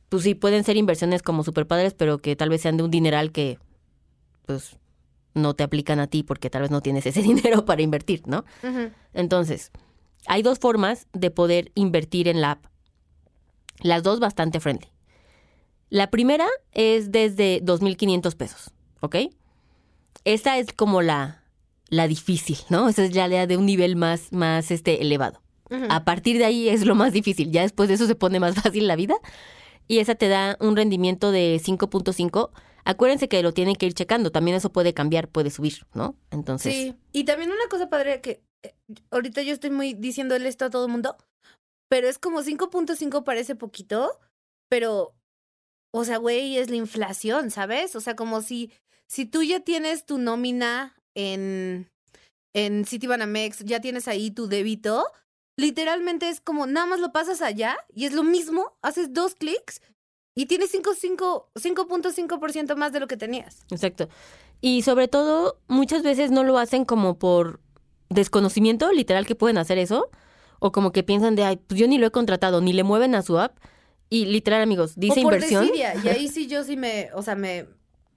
pues 0.09 0.25
sí, 0.25 0.35
pueden 0.35 0.65
ser 0.65 0.77
inversiones 0.77 1.23
como 1.23 1.45
super 1.45 1.67
padres, 1.67 1.95
pero 1.95 2.19
que 2.19 2.35
tal 2.35 2.49
vez 2.49 2.63
sean 2.63 2.77
de 2.77 2.83
un 2.83 2.91
dineral 2.91 3.31
que, 3.31 3.59
pues, 4.47 4.77
no 5.35 5.55
te 5.55 5.63
aplican 5.63 6.01
a 6.01 6.07
ti 6.09 6.23
porque 6.25 6.51
tal 6.51 6.63
vez 6.63 6.71
no 6.73 6.81
tienes 6.81 7.07
ese 7.07 7.23
dinero 7.63 7.65
para 7.65 7.83
invertir, 7.83 8.23
¿no? 8.27 8.45
Entonces, 9.15 9.71
hay 10.27 10.43
dos 10.43 10.59
formas 10.59 11.07
de 11.13 11.31
poder 11.31 11.71
invertir 11.77 12.27
en 12.27 12.41
la 12.41 12.53
app. 12.53 12.65
Las 13.81 14.03
dos 14.03 14.19
bastante 14.19 14.59
friendly. 14.59 14.89
La 15.91 16.11
primera 16.11 16.47
es 16.73 17.13
desde 17.13 17.61
2.500 17.63 18.35
pesos, 18.37 18.71
¿ok? 19.01 19.17
Esa 20.25 20.59
es 20.59 20.73
como 20.73 21.03
la, 21.03 21.43
la 21.89 22.07
difícil, 22.09 22.59
¿no? 22.69 22.89
Esa 22.89 23.05
es 23.05 23.11
ya 23.11 23.29
de 23.29 23.57
un 23.57 23.67
nivel 23.67 23.97
más, 23.97 24.33
más 24.33 24.71
este, 24.71 25.03
elevado. 25.03 25.41
A 25.91 26.05
partir 26.05 26.39
de 26.39 26.47
ahí 26.47 26.69
es 26.69 26.87
lo 26.87 26.95
más 26.95 27.13
difícil. 27.13 27.53
Ya 27.53 27.61
después 27.63 27.89
de 27.89 27.97
eso 27.97 28.07
se 28.07 28.15
pone 28.15 28.41
más 28.41 28.55
fácil 28.63 28.87
la 28.87 28.97
vida. 28.97 29.17
Y 29.87 29.99
esa 29.99 30.15
te 30.15 30.29
da 30.29 30.57
un 30.61 30.77
rendimiento 30.77 31.31
de 31.31 31.61
5.5. 31.63 32.51
Acuérdense 32.85 33.29
que 33.29 33.43
lo 33.43 33.53
tienen 33.53 33.75
que 33.75 33.87
ir 33.87 33.95
checando. 33.95 34.33
También 34.33 34.57
eso 34.57 34.71
puede 34.71 34.95
cambiar, 34.95 35.29
puede 35.29 35.51
subir, 35.51 35.87
¿no? 35.95 36.17
Entonces, 36.31 36.73
Sí, 36.75 36.95
y 37.13 37.25
también 37.25 37.51
una 37.51 37.69
cosa 37.69 37.91
padre 37.91 38.21
que 38.21 38.43
eh, 38.63 38.75
ahorita 39.11 39.43
yo 39.43 39.53
estoy 39.53 39.71
muy 39.71 39.95
diciéndole 39.95 40.49
esto 40.49 40.65
a 40.65 40.71
todo 40.71 40.87
el 40.87 40.93
mundo, 40.93 41.17
pero 41.89 42.09
es 42.09 42.19
como 42.19 42.43
5.5 42.43 43.25
parece 43.25 43.55
poquito, 43.55 44.19
pero, 44.69 45.15
o 45.93 46.05
sea, 46.05 46.19
güey, 46.19 46.57
es 46.57 46.71
la 46.71 46.77
inflación, 46.77 47.51
¿sabes? 47.51 47.95
O 47.95 48.01
sea, 48.01 48.17
como 48.17 48.41
si, 48.43 48.73
si 49.09 49.27
tú 49.27 49.43
ya 49.43 49.61
tienes 49.61 50.05
tu 50.05 50.19
nómina 50.19 50.95
en, 51.15 51.91
en 52.55 52.85
Citibanamex, 52.85 53.61
ya 53.65 53.81
tienes 53.81 54.07
ahí 54.07 54.31
tu 54.31 54.49
débito, 54.49 55.07
literalmente 55.57 56.29
es 56.29 56.41
como 56.41 56.67
nada 56.67 56.87
más 56.87 57.01
lo 57.01 57.13
pasas 57.13 57.43
allá 57.43 57.77
y 57.93 58.05
es 58.05 58.13
lo 58.13 58.23
mismo, 58.23 58.77
haces 58.83 59.13
dos 59.13 59.35
clics 59.35 59.81
y 60.35 60.47
tienes 60.47 60.73
5.5 60.73 61.47
5.5% 61.55 62.77
más 62.77 62.93
de 62.93 63.01
lo 63.01 63.09
que 63.09 63.17
tenías. 63.17 63.65
exacto. 63.71 64.09
Y 64.61 64.83
sobre 64.83 65.09
todo, 65.09 65.61
muchas 65.69 66.03
veces 66.03 66.31
no 66.31 66.43
lo 66.45 66.59
hacen 66.59 66.85
como 66.85 67.19
por 67.19 67.61
desconocimiento, 68.09 68.91
literal, 68.93 69.27
que 69.27 69.35
pueden 69.35 69.59
hacer 69.59 69.79
eso. 69.79 70.11
O 70.59 70.73
como 70.73 70.91
que 70.91 71.05
piensan 71.05 71.37
de, 71.37 71.45
ay, 71.45 71.57
pues 71.57 71.79
yo 71.79 71.87
ni 71.87 71.99
lo 71.99 72.07
he 72.07 72.11
contratado, 72.11 72.61
ni 72.61 72.73
le 72.73 72.83
mueven 72.83 73.15
a 73.15 73.23
su 73.23 73.39
app. 73.39 73.59
Y 74.11 74.27
literal, 74.27 74.63
amigos, 74.63 74.95
dice 74.97 75.21
o 75.21 75.23
por 75.23 75.35
inversión. 75.35 75.67
desidia, 75.67 75.95
Y 76.03 76.09
ahí 76.09 76.29
sí 76.33 76.49
yo 76.49 76.65
sí 76.65 76.77
me, 76.77 77.11
o 77.15 77.23
sea, 77.23 77.37
me, 77.37 77.67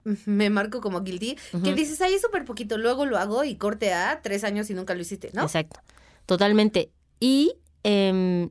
me 0.26 0.50
marco 0.50 0.80
como 0.80 1.02
guilty. 1.02 1.36
Que 1.64 1.74
dices, 1.74 2.00
ahí 2.00 2.14
es 2.14 2.22
súper 2.22 2.44
poquito, 2.44 2.78
luego 2.78 3.06
lo 3.06 3.18
hago 3.18 3.44
y 3.44 3.56
corte 3.56 3.92
a 3.92 4.20
tres 4.22 4.44
años 4.44 4.68
y 4.70 4.74
nunca 4.74 4.94
lo 4.94 5.00
hiciste, 5.00 5.30
¿no? 5.32 5.42
Exacto, 5.42 5.80
totalmente. 6.26 6.90
Y 7.20 7.54
em, 7.84 8.50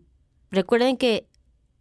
recuerden 0.49 0.97
que 0.97 1.27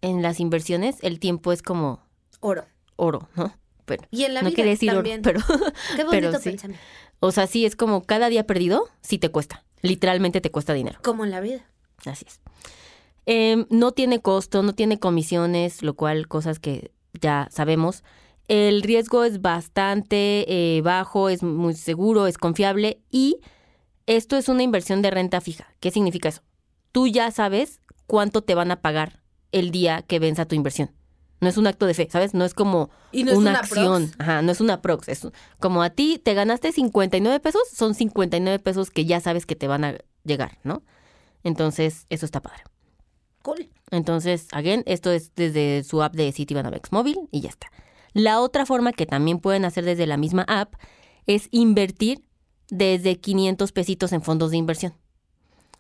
en 0.03 0.23
las 0.23 0.41
inversiones 0.41 0.97
el 1.03 1.19
tiempo 1.21 1.53
es 1.53 1.63
como 1.63 2.01
Oro. 2.41 2.65
oro, 2.97 3.29
¿no? 3.37 3.55
Pero, 3.85 4.05
Y 4.11 4.25
en 4.25 4.35
la 4.35 4.43
no 4.43 4.51
vida 4.51 4.65
decir 4.65 4.93
también. 4.93 5.21
oro, 5.27 5.41
pero, 5.47 5.63
Qué 5.97 6.05
bonito 6.05 6.11
pero 6.11 6.33
sí. 6.39 6.51
pensamiento. 6.51 6.85
o 7.21 7.33
sea, 7.33 7.47
sí 7.47 7.65
es 7.67 7.77
como 7.77 8.03
cada 8.05 8.29
día 8.29 8.47
perdido, 8.47 8.89
sí 9.03 9.19
te 9.19 9.31
cuesta. 9.31 9.65
Literalmente 9.83 10.41
te 10.41 10.51
cuesta 10.51 10.73
dinero. 10.75 10.99
Como 11.03 11.25
en 11.25 11.31
la 11.31 11.41
vida. 11.41 11.65
Así 12.07 12.25
es. 12.29 12.41
Em, 13.27 13.67
no 13.71 13.93
tiene 13.93 14.21
costo, 14.21 14.63
no 14.63 14.75
tiene 14.75 14.99
comisiones, 14.99 15.83
lo 15.83 15.95
cual 15.95 16.29
cosas 16.29 16.59
que 16.59 16.93
ya 17.21 17.49
sabemos. 17.51 18.03
El 18.51 18.83
riesgo 18.83 19.23
es 19.23 19.41
bastante 19.41 20.45
eh, 20.49 20.83
bajo, 20.83 21.29
es 21.29 21.45
muy 21.45 21.73
seguro, 21.75 22.27
es 22.27 22.37
confiable 22.37 23.01
y 23.09 23.37
esto 24.07 24.37
es 24.37 24.49
una 24.49 24.65
inversión 24.65 25.03
de 25.03 25.13
renta 25.13 25.41
fija. 25.41 25.73
¿Qué 25.79 25.93
significa 25.93 26.31
eso? 26.31 26.43
Tú 26.91 27.07
ya 27.07 27.31
sabes 27.31 27.81
cuánto 28.09 28.43
te 28.43 28.57
van 28.57 28.73
a 28.73 28.83
pagar 28.83 29.23
el 29.53 29.71
día 29.71 30.03
que 30.03 30.19
venza 30.19 30.47
tu 30.47 30.57
inversión. 30.57 30.91
No 31.41 31.49
es 31.49 31.59
un 31.59 31.69
acto 31.69 31.87
de 31.87 31.95
fe, 31.95 32.09
¿sabes? 32.11 32.35
No 32.35 32.45
es 32.45 32.53
como 32.53 32.91
Y 33.13 33.23
no 33.23 33.31
es 33.31 33.39
una, 33.39 33.51
una 33.51 33.59
acción. 33.61 34.09
prox. 34.09 34.21
Ajá, 34.21 34.43
no 34.43 34.51
es 34.51 34.61
una 34.61 34.83
prox. 34.83 35.09
Es 35.09 35.29
como 35.61 35.85
a 35.85 35.91
ti 35.91 36.19
te 36.19 36.35
ganaste 36.35 36.73
59 36.73 37.39
pesos, 37.39 37.63
son 37.73 37.95
59 37.95 38.59
pesos 38.59 38.91
que 38.91 39.05
ya 39.05 39.21
sabes 39.21 39.47
que 39.47 39.55
te 39.55 39.69
van 39.69 39.85
a 39.85 39.99
llegar, 40.25 40.59
¿no? 40.65 40.83
Entonces, 41.45 42.05
eso 42.11 42.27
está 42.27 42.43
padre. 42.43 42.65
Cool. 43.43 43.71
Entonces, 43.93 44.49
again, 44.51 44.83
esto 44.87 45.13
es 45.13 45.37
desde 45.37 45.85
su 45.85 46.03
app 46.03 46.17
de 46.17 46.33
Citibanamex 46.33 46.91
móvil 46.91 47.29
y 47.31 47.43
ya 47.43 47.51
está. 47.51 47.69
La 48.13 48.41
otra 48.41 48.67
forma 48.67 48.93
que 48.93 49.07
también 49.07 49.39
pueden 49.39 49.65
hacer 49.65 49.85
desde 49.85 50.07
la 50.07 50.17
misma 50.17 50.43
app 50.49 50.75
es 51.27 51.49
invertir 51.51 52.25
desde 52.69 53.17
500 53.21 53.73
pesitos 53.73 54.13
en 54.13 54.23
fondos 54.23 54.51
de 54.51 54.57
inversión. 54.57 54.95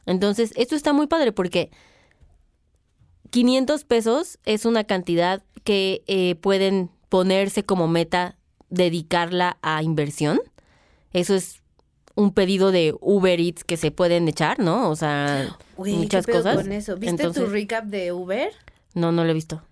Entonces, 0.06 0.52
esto 0.56 0.75
está 0.76 0.92
muy 0.92 1.06
padre 1.06 1.32
porque 1.32 1.70
500 3.30 3.84
pesos 3.84 4.38
es 4.44 4.64
una 4.64 4.84
cantidad 4.84 5.42
que 5.64 6.02
eh, 6.06 6.34
pueden 6.37 6.90
ponerse 7.08 7.64
como 7.64 7.88
meta 7.88 8.37
dedicarla 8.70 9.58
a 9.62 9.82
inversión. 9.82 10.40
Eso 11.12 11.34
es 11.34 11.60
un 12.16 12.32
pedido 12.32 12.72
de 12.72 12.94
Uber 13.00 13.40
Eats 13.40 13.64
que 13.64 13.76
se 13.76 13.90
pueden 13.90 14.28
echar, 14.28 14.58
¿no? 14.58 14.90
O 14.90 14.96
sea, 14.96 15.56
muchas 15.76 16.26
¿qué 16.26 16.32
pedo 16.32 16.42
cosas. 16.42 16.56
con 16.62 16.72
eso? 16.72 16.94
¿Viste 16.94 17.10
Entonces- 17.10 17.44
tu 17.44 17.50
recap 17.50 17.84
de 17.87 18.12
Uber? 18.12 18.52
No, 18.94 19.12
no 19.12 19.25
lo 19.25 19.30
he 19.30 19.34
visto. 19.34 19.62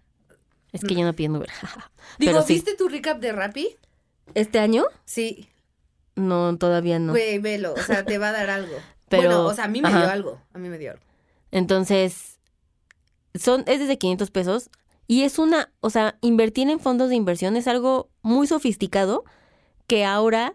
Es 0.83 0.89
que 0.89 0.95
yo 0.95 1.05
no 1.05 1.15
pido 1.15 1.35
Uber. 1.37 1.49
Digo, 2.19 2.33
Pero 2.33 2.43
sí. 2.43 2.55
¿viste 2.55 2.75
tu 2.77 2.89
recap 2.89 3.21
de 3.21 3.33
Rappi? 3.33 3.77
¿Este 4.35 4.59
año? 4.59 4.85
Sí. 5.05 5.49
No, 6.15 6.57
todavía 6.59 6.99
no. 6.99 7.13
Güey, 7.13 7.39
velo. 7.39 7.75
O 7.75 7.83
sea, 7.83 8.05
te 8.05 8.19
va 8.19 8.29
a 8.31 8.33
dar 8.33 8.51
algo. 8.51 8.77
Pero- 9.09 9.23
bueno, 9.23 9.47
o 9.47 9.55
sea, 9.55 9.65
a 9.65 9.69
mí 9.69 9.81
me 9.81 9.89
dio 9.89 10.09
algo. 10.09 10.41
A 10.53 10.59
mí 10.59 10.69
me 10.69 10.79
dio 10.79 10.93
algo. 10.93 11.03
Entonces, 11.51 12.39
son, 13.35 13.65
es 13.67 13.81
desde 13.81 13.99
500 13.99 14.31
pesos 14.31 14.71
y 15.07 15.23
es 15.23 15.39
una, 15.39 15.73
o 15.81 15.89
sea, 15.91 16.19
invertir 16.21 16.69
en 16.69 16.81
fondos 16.81 17.09
de 17.09 17.15
inversión 17.17 17.57
es 17.57 17.67
algo 17.67 18.11
muy 18.23 18.47
sofisticado 18.47 19.25
que 19.87 20.05
ahora 20.05 20.55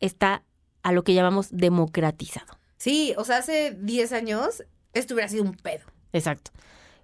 está 0.00 0.42
a 0.82 0.92
lo 0.92 1.04
que 1.04 1.12
llamamos 1.14 1.48
democratizado. 1.50 2.58
Sí, 2.78 3.14
o 3.18 3.24
sea, 3.24 3.38
hace 3.38 3.76
10 3.78 4.12
años 4.12 4.64
esto 4.94 5.14
hubiera 5.14 5.28
sido 5.28 5.44
un 5.44 5.54
pedo. 5.54 5.84
Exacto. 6.12 6.50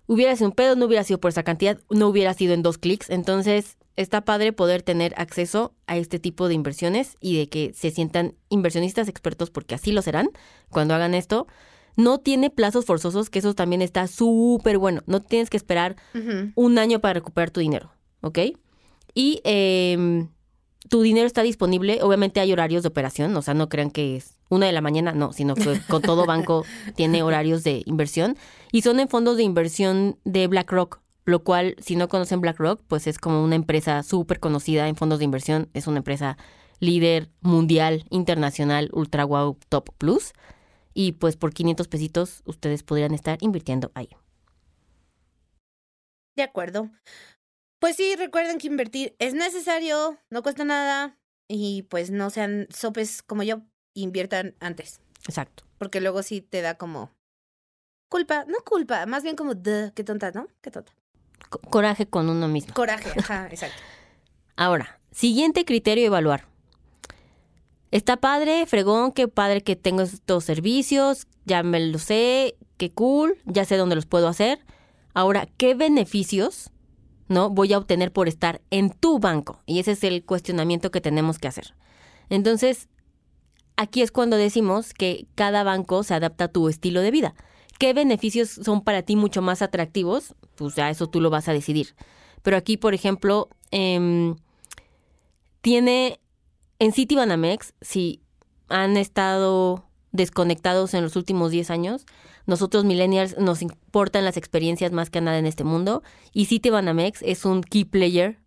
Hubiera 0.08 0.34
sido 0.34 0.48
un 0.48 0.54
pedo, 0.54 0.74
no 0.74 0.86
hubiera 0.86 1.04
sido 1.04 1.20
por 1.20 1.28
esa 1.28 1.42
cantidad, 1.42 1.78
no 1.90 2.08
hubiera 2.08 2.32
sido 2.32 2.54
en 2.54 2.62
dos 2.62 2.78
clics. 2.78 3.10
Entonces, 3.10 3.76
está 3.94 4.24
padre 4.24 4.54
poder 4.54 4.82
tener 4.82 5.12
acceso 5.18 5.74
a 5.86 5.98
este 5.98 6.18
tipo 6.18 6.48
de 6.48 6.54
inversiones 6.54 7.18
y 7.20 7.36
de 7.36 7.48
que 7.48 7.72
se 7.74 7.90
sientan 7.90 8.34
inversionistas 8.48 9.08
expertos, 9.08 9.50
porque 9.50 9.74
así 9.74 9.92
lo 9.92 10.00
serán 10.00 10.30
cuando 10.70 10.94
hagan 10.94 11.12
esto. 11.12 11.46
No 11.94 12.18
tiene 12.18 12.48
plazos 12.48 12.86
forzosos, 12.86 13.28
que 13.28 13.40
eso 13.40 13.54
también 13.54 13.82
está 13.82 14.06
súper 14.06 14.78
bueno. 14.78 15.02
No 15.06 15.20
tienes 15.20 15.50
que 15.50 15.58
esperar 15.58 15.96
un 16.54 16.78
año 16.78 17.00
para 17.00 17.14
recuperar 17.14 17.50
tu 17.50 17.60
dinero, 17.60 17.92
¿ok? 18.22 18.38
Y 19.14 19.40
em, 19.44 20.28
tu 20.88 21.02
dinero 21.02 21.26
está 21.26 21.42
disponible, 21.42 22.02
obviamente 22.02 22.40
hay 22.40 22.52
horarios 22.52 22.82
de 22.82 22.88
operación, 22.88 23.36
o 23.36 23.42
sea, 23.42 23.54
no 23.54 23.68
crean 23.68 23.90
que 23.90 24.16
es 24.16 24.38
una 24.48 24.66
de 24.66 24.72
la 24.72 24.80
mañana, 24.80 25.12
no, 25.12 25.32
sino 25.32 25.54
que 25.54 25.80
con 25.88 26.02
todo 26.02 26.26
banco 26.26 26.64
tiene 26.94 27.22
horarios 27.22 27.64
de 27.64 27.82
inversión 27.86 28.36
y 28.72 28.82
son 28.82 29.00
en 29.00 29.08
fondos 29.08 29.36
de 29.36 29.42
inversión 29.42 30.18
de 30.24 30.46
BlackRock, 30.46 31.00
lo 31.24 31.42
cual, 31.44 31.76
si 31.78 31.96
no 31.96 32.08
conocen 32.08 32.40
BlackRock, 32.40 32.80
pues 32.88 33.06
es 33.06 33.18
como 33.18 33.44
una 33.44 33.54
empresa 33.54 34.02
súper 34.02 34.40
conocida 34.40 34.88
en 34.88 34.96
fondos 34.96 35.18
de 35.18 35.26
inversión, 35.26 35.68
es 35.74 35.86
una 35.86 35.98
empresa 35.98 36.38
líder 36.80 37.30
mundial, 37.40 38.04
internacional, 38.10 38.90
ultra 38.92 39.24
wow, 39.24 39.58
top 39.68 39.90
plus. 39.98 40.32
Y 40.94 41.12
pues 41.12 41.36
por 41.36 41.52
500 41.52 41.88
pesitos 41.88 42.42
ustedes 42.44 42.82
podrían 42.82 43.14
estar 43.14 43.38
invirtiendo 43.40 43.90
ahí. 43.94 44.08
De 46.36 46.42
acuerdo. 46.42 46.90
Pues 47.78 47.96
sí, 47.96 48.16
recuerden 48.16 48.58
que 48.58 48.66
invertir 48.66 49.14
es 49.18 49.34
necesario, 49.34 50.18
no 50.30 50.42
cuesta 50.42 50.64
nada 50.64 51.16
y 51.48 51.82
pues 51.84 52.10
no 52.10 52.30
sean 52.30 52.66
sopes 52.70 53.22
como 53.22 53.42
yo, 53.42 53.62
inviertan 53.94 54.54
antes, 54.60 55.00
Exacto. 55.26 55.64
porque 55.78 56.00
luego 56.00 56.22
sí 56.22 56.40
te 56.40 56.60
da 56.60 56.74
como 56.76 57.12
culpa, 58.08 58.44
no 58.46 58.58
culpa, 58.64 59.06
más 59.06 59.22
bien 59.22 59.36
como 59.36 59.54
duh, 59.54 59.92
qué 59.94 60.02
tonta, 60.04 60.32
¿no? 60.32 60.48
Qué 60.60 60.70
tonta. 60.70 60.92
Co- 61.50 61.60
coraje 61.60 62.06
con 62.06 62.28
uno 62.28 62.48
mismo. 62.48 62.74
Coraje, 62.74 63.10
ajá, 63.18 63.46
exacto. 63.50 63.80
Ahora, 64.56 65.00
siguiente 65.12 65.64
criterio 65.64 66.04
a 66.04 66.06
evaluar. 66.08 66.46
Está 67.90 68.16
padre, 68.18 68.66
fregón, 68.66 69.12
qué 69.12 69.28
padre 69.28 69.62
que 69.62 69.76
tengo 69.76 70.02
estos 70.02 70.44
servicios, 70.44 71.26
ya 71.46 71.62
me 71.62 71.80
lo 71.80 71.98
sé, 71.98 72.56
qué 72.76 72.90
cool, 72.90 73.38
ya 73.46 73.64
sé 73.64 73.76
dónde 73.76 73.94
los 73.94 74.04
puedo 74.04 74.28
hacer. 74.28 74.58
Ahora, 75.14 75.46
¿qué 75.56 75.74
beneficios 75.74 76.70
no 77.28 77.50
voy 77.50 77.72
a 77.72 77.78
obtener 77.78 78.12
por 78.12 78.28
estar 78.28 78.60
en 78.70 78.90
tu 78.90 79.18
banco? 79.18 79.62
Y 79.66 79.78
ese 79.78 79.92
es 79.92 80.04
el 80.04 80.24
cuestionamiento 80.24 80.90
que 80.90 81.00
tenemos 81.00 81.38
que 81.38 81.48
hacer. 81.48 81.74
Entonces, 82.30 82.88
aquí 83.76 84.02
es 84.02 84.10
cuando 84.10 84.36
decimos 84.36 84.92
que 84.92 85.26
cada 85.34 85.62
banco 85.62 86.02
se 86.02 86.14
adapta 86.14 86.44
a 86.44 86.48
tu 86.48 86.68
estilo 86.68 87.00
de 87.00 87.10
vida. 87.10 87.34
¿Qué 87.78 87.92
beneficios 87.94 88.50
son 88.50 88.82
para 88.82 89.02
ti 89.02 89.14
mucho 89.14 89.40
más 89.40 89.62
atractivos? 89.62 90.34
Pues 90.56 90.74
ya 90.74 90.90
eso 90.90 91.06
tú 91.06 91.20
lo 91.20 91.30
vas 91.30 91.48
a 91.48 91.52
decidir. 91.52 91.94
Pero 92.42 92.56
aquí, 92.56 92.76
por 92.76 92.92
ejemplo, 92.92 93.48
em, 93.70 94.36
tiene 95.60 96.20
en 96.78 96.92
Citibanamex, 96.92 97.74
si 97.80 98.22
han 98.68 98.96
estado 98.96 99.84
desconectados 100.12 100.94
en 100.94 101.02
los 101.02 101.16
últimos 101.16 101.50
10 101.50 101.70
años, 101.70 102.06
nosotros 102.48 102.86
millennials 102.86 103.36
nos 103.36 103.60
importan 103.60 104.24
las 104.24 104.38
experiencias 104.38 104.90
más 104.90 105.10
que 105.10 105.20
nada 105.20 105.38
en 105.38 105.44
este 105.44 105.64
mundo 105.64 106.02
y 106.32 106.46
Citibanamex 106.46 107.20
es 107.20 107.44
un 107.44 107.62
key 107.62 107.84
player 107.84 108.38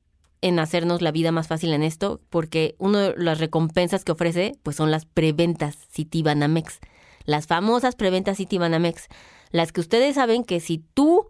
en 0.41 0.57
hacernos 0.57 1.03
la 1.03 1.11
vida 1.11 1.31
más 1.31 1.47
fácil 1.47 1.71
en 1.71 1.83
esto 1.83 2.19
porque 2.31 2.73
una 2.79 2.99
de 2.99 3.13
las 3.15 3.39
recompensas 3.39 4.03
que 4.03 4.11
ofrece 4.11 4.57
pues 4.63 4.75
son 4.75 4.89
las 4.89 5.05
preventas 5.05 5.77
Citibanamex, 5.91 6.79
las 7.25 7.45
famosas 7.45 7.95
preventas 7.95 8.37
Citibanamex, 8.37 9.07
las 9.51 9.71
que 9.71 9.81
ustedes 9.81 10.15
saben 10.15 10.45
que 10.45 10.59
si 10.61 10.79
tú 10.79 11.27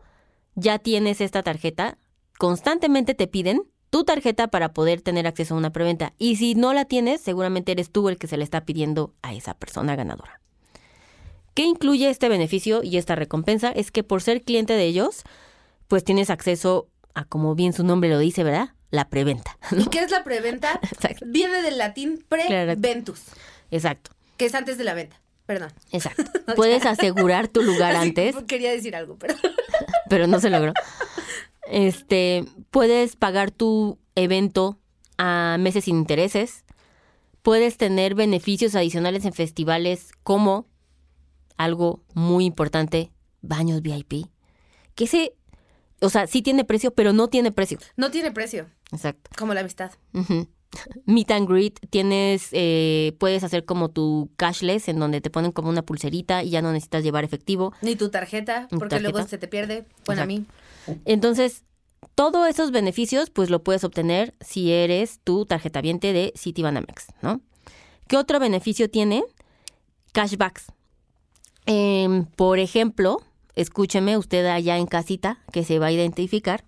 ya 0.56 0.80
tienes 0.80 1.20
esta 1.20 1.44
tarjeta, 1.44 1.98
constantemente 2.38 3.16
te 3.16 3.28
piden 3.28 3.64
tu 3.90 4.06
tarjeta 4.06 4.48
para 4.48 4.72
poder 4.72 5.02
tener 5.02 5.28
acceso 5.28 5.56
a 5.56 5.58
una 5.58 5.74
preventa. 5.74 6.14
Y 6.18 6.38
si 6.38 6.56
no 6.56 6.74
la 6.74 6.86
tienes, 6.86 7.20
seguramente 7.20 7.74
eres 7.74 7.92
tú 7.92 8.08
el 8.08 8.18
que 8.18 8.28
se 8.28 8.38
le 8.38 8.46
está 8.46 8.64
pidiendo 8.64 9.14
a 9.22 9.34
esa 9.34 9.56
persona 9.56 9.98
ganadora. 9.98 10.41
¿Qué 11.54 11.64
incluye 11.64 12.10
este 12.10 12.30
beneficio 12.30 12.82
y 12.84 12.98
esta 12.98 13.16
recompensa? 13.16 13.72
Es 13.72 13.92
que 13.92 14.04
por 14.04 14.22
ser 14.22 14.44
cliente 14.44 14.74
de 14.74 14.86
ellos, 14.86 15.24
pues 15.88 16.04
tienes 16.04 16.30
acceso 16.30 16.88
a, 17.14 17.26
como 17.26 17.56
bien 17.56 17.74
su 17.74 17.84
nombre 17.84 18.10
lo 18.10 18.20
dice, 18.20 18.44
¿verdad? 18.44 18.70
La 18.90 19.10
preventa. 19.10 19.58
¿Y 19.72 19.86
qué 19.88 20.00
es 20.00 20.12
la 20.12 20.24
preventa? 20.24 20.80
Exacto. 20.84 21.26
Viene 21.28 21.62
del 21.62 21.78
latín 21.78 22.24
preventus, 22.28 23.24
Exacto, 23.70 24.12
que 24.38 24.46
es 24.46 24.56
antes 24.56 24.78
de 24.78 24.84
la 24.84 24.94
venta. 24.94 25.20
Perdón. 25.46 25.74
exacto. 25.92 26.24
Puedes 26.56 26.86
asegurar 26.86 27.48
tu 27.48 27.62
lugar 27.62 27.96
Así, 27.96 28.10
antes, 28.10 28.36
Quería 28.48 28.72
decir 28.72 28.96
algo, 28.96 29.18
pero 29.18 29.36
pero 30.08 30.28
no 30.28 30.40
se 30.40 30.50
logró. 30.50 30.74
Este, 31.68 32.46
puedes 32.70 33.16
pagar 33.16 33.52
tu 33.52 33.98
evento 34.16 34.78
a 35.18 35.58
meses 35.60 35.86
sin 35.86 35.98
intereses. 35.98 36.66
Puedes 37.42 37.78
tener 37.78 38.14
beneficios 38.14 38.76
adicionales 38.76 39.26
en 39.26 39.34
festivales 39.34 40.12
como 40.24 40.68
algo 41.64 42.02
muy 42.14 42.46
importante, 42.46 43.12
baños 43.42 43.82
VIP. 43.82 44.28
Que 44.96 45.06
ese, 45.06 45.34
o 46.02 46.10
sea, 46.10 46.28
sí 46.28 46.42
tiene 46.42 46.64
precio, 46.66 46.94
pero 46.94 47.14
no 47.14 47.28
tiene 47.28 47.52
precio. 47.52 47.80
no 47.96 48.12
tiene 48.12 48.32
precio, 48.32 48.68
Exacto. 48.92 49.30
como 49.38 49.54
la 49.54 49.62
amistad. 49.62 49.92
Meet 51.06 51.32
and 51.32 51.50
greet, 51.50 51.80
tienes, 51.90 52.48
eh, 52.54 53.14
puedes 53.20 53.44
hacer 53.44 53.66
como 53.66 53.90
tu 53.90 54.32
cashless, 54.38 54.88
en 54.88 55.00
donde 55.00 55.20
te 55.20 55.30
ponen 55.30 55.52
como 55.52 55.70
una 55.70 55.82
pulserita 55.82 56.44
y 56.44 56.52
ya 56.52 56.62
no 56.62 56.72
necesitas 56.72 57.04
llevar 57.04 57.24
efectivo. 57.26 57.74
Ni 57.82 57.96
tu 57.96 58.10
tarjeta, 58.10 58.68
porque 58.70 59.00
luego 59.02 59.22
se 59.28 59.38
te 59.38 59.48
pierde. 59.48 59.86
Bueno, 60.06 60.22
a 60.22 60.26
mí. 60.26 60.46
Entonces, 61.06 61.66
todos 62.16 62.48
esos 62.50 62.72
beneficios, 62.72 63.30
pues 63.30 63.50
lo 63.50 63.64
puedes 63.64 63.84
obtener 63.84 64.34
si 64.40 64.72
eres 64.72 65.20
tu 65.24 65.46
tarjeta 65.46 65.82
viente 65.82 66.14
de 66.14 66.34
Citibanamex, 66.38 67.08
¿no? 67.22 67.42
¿Qué 68.08 68.18
otro 68.18 68.40
beneficio 68.40 68.90
tiene? 68.90 69.24
Cashbacks. 70.14 70.72
Em, 71.66 72.26
por 72.26 72.60
ejemplo, 72.60 73.22
escúcheme 73.56 74.18
usted 74.18 74.46
allá 74.46 74.78
en 74.78 74.88
casita 74.88 75.40
que 75.52 75.64
se 75.64 75.80
va 75.80 75.88
a 75.88 75.92
identificar, 75.92 76.64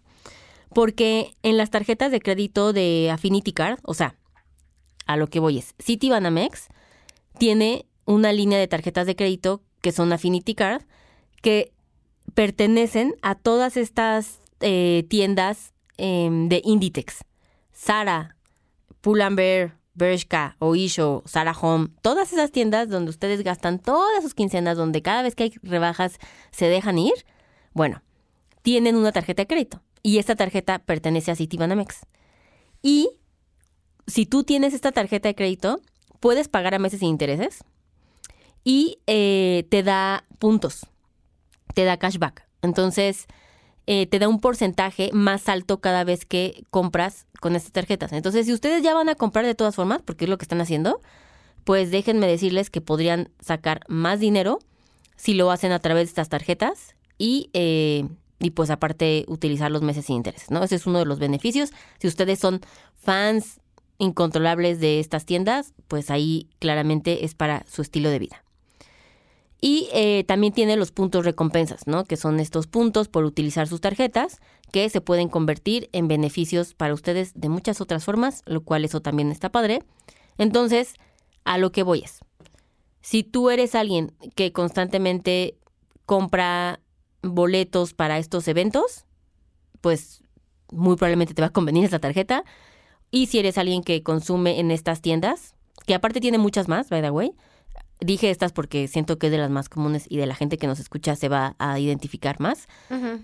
porque 0.74 1.36
en 1.44 1.58
las 1.58 1.70
tarjetas 1.70 2.12
de 2.12 2.20
crédito 2.20 2.74
de 2.74 3.10
Affinity 3.12 3.54
Card, 3.54 3.80
o 3.84 3.94
sea, 3.94 4.16
a 5.06 5.18
lo 5.18 5.28
que 5.28 5.40
voy 5.40 5.58
es, 5.58 5.76
Citibanamex 5.82 6.68
tiene 7.38 7.86
una 8.06 8.32
línea 8.32 8.60
de 8.60 8.68
tarjetas 8.68 9.08
de 9.08 9.16
crédito 9.16 9.62
que 9.82 9.92
son 9.92 10.14
Affinity 10.14 10.56
Card, 10.56 10.84
que 11.42 11.74
pertenecen 12.34 13.16
a 13.22 13.36
todas 13.36 13.78
estas 13.78 14.40
eh, 14.62 15.06
tiendas 15.10 15.74
em, 15.98 16.48
de 16.48 16.62
Inditex. 16.64 17.24
Zara, 17.76 18.38
Pull&Bear, 19.02 19.78
Bershka, 19.96 20.56
Oisho, 20.60 21.24
Zara 21.28 21.56
Home, 21.60 21.90
todas 22.02 22.34
esas 22.34 22.52
tiendas 22.52 22.90
donde 22.90 23.12
ustedes 23.12 23.44
gastan 23.44 23.80
todas 23.80 24.24
sus 24.24 24.34
quincenas, 24.34 24.78
donde 24.78 25.02
cada 25.02 25.22
vez 25.22 25.36
que 25.36 25.44
hay 25.44 25.54
rebajas 25.62 26.18
se 26.52 26.66
dejan 26.68 26.98
ir, 26.98 27.14
bueno, 27.74 28.02
tienen 28.62 28.96
una 28.96 29.12
tarjeta 29.12 29.44
de 29.44 29.48
crédito 29.48 29.82
y 30.02 30.18
esta 30.18 30.36
tarjeta 30.36 30.80
pertenece 30.80 31.32
a 31.32 31.36
Citibanamex. 31.36 32.06
Y 32.82 33.10
si 34.08 34.26
tú 34.26 34.44
tienes 34.44 34.74
esta 34.74 34.92
tarjeta 34.92 35.30
de 35.30 35.36
crédito, 35.36 35.82
puedes 36.20 36.48
pagar 36.48 36.74
a 36.74 36.80
meses 36.80 37.00
sin 37.00 37.10
intereses 37.10 37.64
y 38.64 39.00
eh, 39.08 39.68
te 39.70 39.84
da 39.84 40.26
puntos, 40.40 40.88
te 41.74 41.84
da 41.86 41.98
cashback. 41.98 42.48
Entonces, 42.62 43.28
eh, 43.86 44.08
te 44.08 44.20
da 44.20 44.28
un 44.28 44.40
porcentaje 44.40 45.10
más 45.14 45.50
alto 45.50 45.82
cada 45.82 46.04
vez 46.04 46.26
que 46.26 46.64
compras 46.70 47.28
con 47.42 47.56
estas 47.56 47.72
tarjetas. 47.72 48.14
Entonces, 48.14 48.46
si 48.46 48.54
ustedes 48.54 48.84
ya 48.84 48.94
van 48.94 49.10
a 49.10 49.16
comprar 49.16 49.46
de 49.46 49.56
todas 49.56 49.76
formas, 49.76 50.02
porque 50.02 50.26
es 50.26 50.30
lo 50.30 50.38
que 50.38 50.46
están 50.46 50.62
haciendo, 50.62 51.02
pues 51.64 51.92
déjenme 51.92 52.28
decirles 52.28 52.70
que 52.70 52.82
podrían 52.82 53.30
sacar 53.40 53.82
más 53.88 54.20
dinero 54.20 54.60
si 55.16 55.34
lo 55.34 55.52
hacen 55.52 55.72
a 55.72 55.80
través 55.80 56.08
de 56.08 56.10
estas 56.12 56.30
tarjetas 56.30 56.96
y, 57.18 57.50
eh, 57.54 58.08
y 58.40 58.52
pues 58.52 58.70
aparte 58.70 59.26
utilizar 59.28 59.72
los 59.72 59.82
meses 59.82 60.06
sin 60.06 60.18
intereses, 60.18 60.52
¿no? 60.52 60.64
Ese 60.64 60.76
es 60.76 60.86
uno 60.86 61.00
de 61.00 61.06
los 61.06 61.20
beneficios. 61.20 61.72
Si 62.00 62.08
ustedes 62.08 62.40
son 62.40 62.62
fans 62.96 63.60
incontrolables 63.98 64.80
de 64.80 65.00
estas 65.00 65.26
tiendas, 65.26 65.74
pues 65.88 66.10
ahí 66.10 66.48
claramente 66.60 67.26
es 67.26 67.36
para 67.36 67.66
su 67.70 67.82
estilo 67.82 68.10
de 68.10 68.20
vida. 68.20 68.43
Y 69.66 69.88
eh, 69.94 70.26
también 70.28 70.52
tiene 70.52 70.76
los 70.76 70.92
puntos 70.92 71.24
recompensas, 71.24 71.88
¿no? 71.88 72.04
Que 72.04 72.18
son 72.18 72.42
estos 72.42 72.68
puntos 72.68 73.08
por 73.08 73.24
utilizar 73.24 73.66
sus 73.66 73.80
tarjetas 73.80 74.42
que 74.74 74.90
se 74.90 75.00
pueden 75.00 75.30
convertir 75.30 75.88
en 75.94 76.10
beneficios 76.10 76.74
para 76.74 76.94
ustedes 76.94 77.32
de 77.34 77.48
muchas 77.48 77.80
otras 77.80 78.04
formas, 78.04 78.42
lo 78.46 78.66
cual 78.66 78.84
eso 78.84 79.02
también 79.02 79.32
está 79.32 79.54
padre. 79.54 79.82
Entonces, 80.38 80.96
a 81.46 81.58
lo 81.58 81.72
que 81.72 81.84
voy 81.84 82.00
es, 82.00 82.20
si 83.00 83.24
tú 83.24 83.50
eres 83.50 83.74
alguien 83.74 84.12
que 84.36 84.52
constantemente 84.52 85.56
compra 86.06 86.82
boletos 87.22 87.94
para 87.94 88.18
estos 88.18 88.50
eventos, 88.50 89.06
pues 89.80 90.26
muy 90.74 90.98
probablemente 90.98 91.34
te 91.34 91.42
va 91.42 91.48
a 91.48 91.54
convenir 91.54 91.86
esta 91.86 92.00
tarjeta. 92.00 92.44
Y 93.12 93.28
si 93.28 93.40
eres 93.40 93.58
alguien 93.58 93.82
que 93.82 94.04
consume 94.04 94.60
en 94.60 94.72
estas 94.72 95.00
tiendas, 95.00 95.56
que 95.86 95.96
aparte 95.96 96.20
tiene 96.20 96.38
muchas 96.38 96.68
más, 96.68 96.90
by 96.90 97.02
the 97.02 97.12
way, 97.12 97.34
dije 98.00 98.30
estas 98.30 98.52
porque 98.52 98.88
siento 98.88 99.18
que 99.18 99.28
es 99.28 99.32
de 99.32 99.38
las 99.38 99.50
más 99.50 99.70
comunes 99.70 100.06
y 100.10 100.18
de 100.18 100.26
la 100.26 100.36
gente 100.36 100.58
que 100.58 100.68
nos 100.68 100.80
escucha 100.80 101.16
se 101.16 101.30
va 101.30 101.56
a 101.60 101.80
identificar 101.80 102.40
más. 102.40 102.68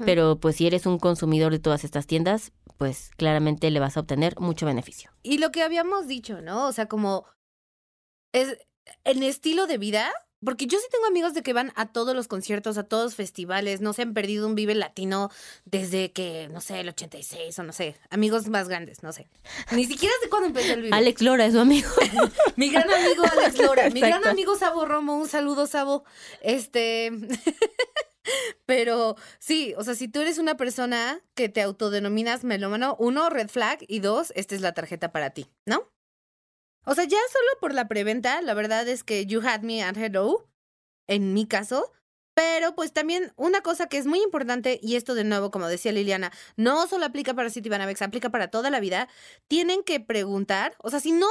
Pero 0.05 0.39
pues 0.39 0.55
si 0.55 0.67
eres 0.67 0.85
un 0.85 0.99
consumidor 0.99 1.51
de 1.51 1.59
todas 1.59 1.83
estas 1.83 2.07
tiendas, 2.07 2.51
pues 2.77 3.11
claramente 3.17 3.69
le 3.71 3.79
vas 3.79 3.97
a 3.97 4.01
obtener 4.01 4.39
mucho 4.39 4.65
beneficio. 4.65 5.11
Y 5.23 5.37
lo 5.37 5.51
que 5.51 5.63
habíamos 5.63 6.07
dicho, 6.07 6.41
¿no? 6.41 6.67
O 6.67 6.71
sea, 6.71 6.87
como 6.87 7.25
es 8.33 8.57
en 9.03 9.23
estilo 9.23 9.67
de 9.67 9.77
vida, 9.77 10.11
porque 10.43 10.67
yo 10.67 10.79
sí 10.79 10.85
tengo 10.91 11.05
amigos 11.05 11.33
de 11.33 11.43
que 11.43 11.53
van 11.53 11.71
a 11.75 11.91
todos 11.91 12.15
los 12.15 12.27
conciertos, 12.27 12.77
a 12.77 12.83
todos 12.83 13.05
los 13.05 13.15
festivales, 13.15 13.81
no 13.81 13.93
se 13.93 14.03
han 14.03 14.13
perdido 14.13 14.47
un 14.47 14.55
Vive 14.55 14.75
Latino 14.75 15.29
desde 15.65 16.11
que, 16.11 16.49
no 16.51 16.61
sé, 16.61 16.79
el 16.79 16.89
86 16.89 17.59
o 17.59 17.63
no 17.63 17.73
sé, 17.73 17.95
amigos 18.09 18.47
más 18.47 18.69
grandes, 18.69 19.03
no 19.03 19.11
sé. 19.11 19.27
Ni 19.71 19.85
siquiera 19.85 20.13
sé 20.21 20.29
cuándo 20.29 20.47
empezó 20.47 20.73
el 20.73 20.83
Vive. 20.83 20.95
Alex 20.95 21.21
Lora 21.21 21.45
es 21.45 21.53
su 21.53 21.59
amigo. 21.59 21.89
Mi 22.55 22.69
gran 22.69 22.89
amigo 22.91 23.23
Alex 23.31 23.57
Lora, 23.57 23.89
mi 23.89 23.99
gran 24.01 24.25
amigo 24.27 24.55
Sabo 24.57 24.85
Romo, 24.85 25.17
un 25.17 25.27
saludo 25.27 25.67
Sabo. 25.67 26.03
Este, 26.41 27.11
pero 28.65 29.15
sí, 29.39 29.73
o 29.77 29.83
sea, 29.83 29.95
si 29.95 30.07
tú 30.07 30.21
eres 30.21 30.37
una 30.37 30.57
persona 30.57 31.21
que 31.35 31.49
te 31.49 31.61
autodenominas 31.61 32.43
melómano, 32.43 32.95
uno, 32.99 33.29
red 33.29 33.49
flag, 33.49 33.79
y 33.87 33.99
dos, 33.99 34.33
esta 34.35 34.55
es 34.55 34.61
la 34.61 34.73
tarjeta 34.73 35.11
para 35.11 35.31
ti, 35.31 35.47
¿no? 35.65 35.89
O 36.89 36.95
sea, 36.95 37.03
ya 37.03 37.19
solo 37.31 37.59
por 37.61 37.75
la 37.75 37.87
preventa, 37.87 38.41
la 38.41 38.55
verdad 38.55 38.87
es 38.87 39.03
que 39.03 39.27
you 39.27 39.41
had 39.45 39.61
me 39.61 39.83
at 39.83 39.95
hello, 39.95 40.49
en 41.07 41.35
mi 41.35 41.45
caso. 41.45 41.91
Pero 42.33 42.73
pues 42.73 42.93
también 42.93 43.31
una 43.35 43.61
cosa 43.61 43.87
que 43.87 43.99
es 43.99 44.07
muy 44.07 44.23
importante, 44.23 44.79
y 44.81 44.95
esto 44.95 45.13
de 45.13 45.23
nuevo, 45.23 45.51
como 45.51 45.67
decía 45.67 45.91
Liliana, 45.91 46.31
no 46.55 46.87
solo 46.87 47.05
aplica 47.05 47.35
para 47.35 47.51
Citibanamex, 47.51 48.01
aplica 48.01 48.31
para 48.31 48.47
toda 48.47 48.71
la 48.71 48.79
vida, 48.79 49.07
tienen 49.47 49.83
que 49.83 49.99
preguntar, 49.99 50.73
o 50.79 50.89
sea, 50.89 50.99
si 50.99 51.11
no 51.11 51.27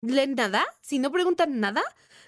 leen 0.00 0.36
nada, 0.36 0.64
si 0.80 0.98
no 0.98 1.12
preguntan 1.12 1.60
nada, 1.60 1.82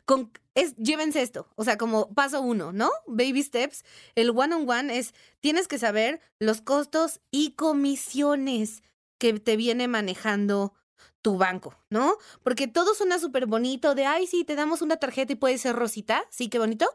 con, 0.05 0.31
es, 0.55 0.77
llévense 0.77 1.23
esto, 1.23 1.49
o 1.57 1.65
sea, 1.65 1.79
como 1.79 2.13
paso 2.13 2.43
uno, 2.43 2.73
¿no? 2.73 2.91
Baby 3.07 3.43
steps, 3.43 3.85
el 4.17 4.31
one 4.31 4.55
on 4.55 4.69
one 4.69 4.99
es, 4.99 5.15
tienes 5.41 5.67
que 5.67 5.79
saber 5.79 6.21
los 6.39 6.61
costos 6.61 7.21
y 7.31 7.53
comisiones 7.53 8.83
que 9.19 9.39
te 9.39 9.57
viene 9.57 9.89
manejando 9.89 10.75
tu 11.23 11.37
banco, 11.37 11.75
¿no? 11.91 12.17
Porque 12.43 12.69
todo 12.69 12.95
suena 12.95 13.19
súper 13.19 13.47
bonito 13.47 13.95
de, 13.95 14.07
ay, 14.07 14.27
sí, 14.27 14.45
te 14.45 14.55
damos 14.55 14.83
una 14.83 14.97
tarjeta 14.97 15.33
y 15.33 15.37
puede 15.37 15.59
ser 15.59 15.77
rosita, 15.77 16.25
sí, 16.31 16.49
qué 16.49 16.59
bonito, 16.59 16.87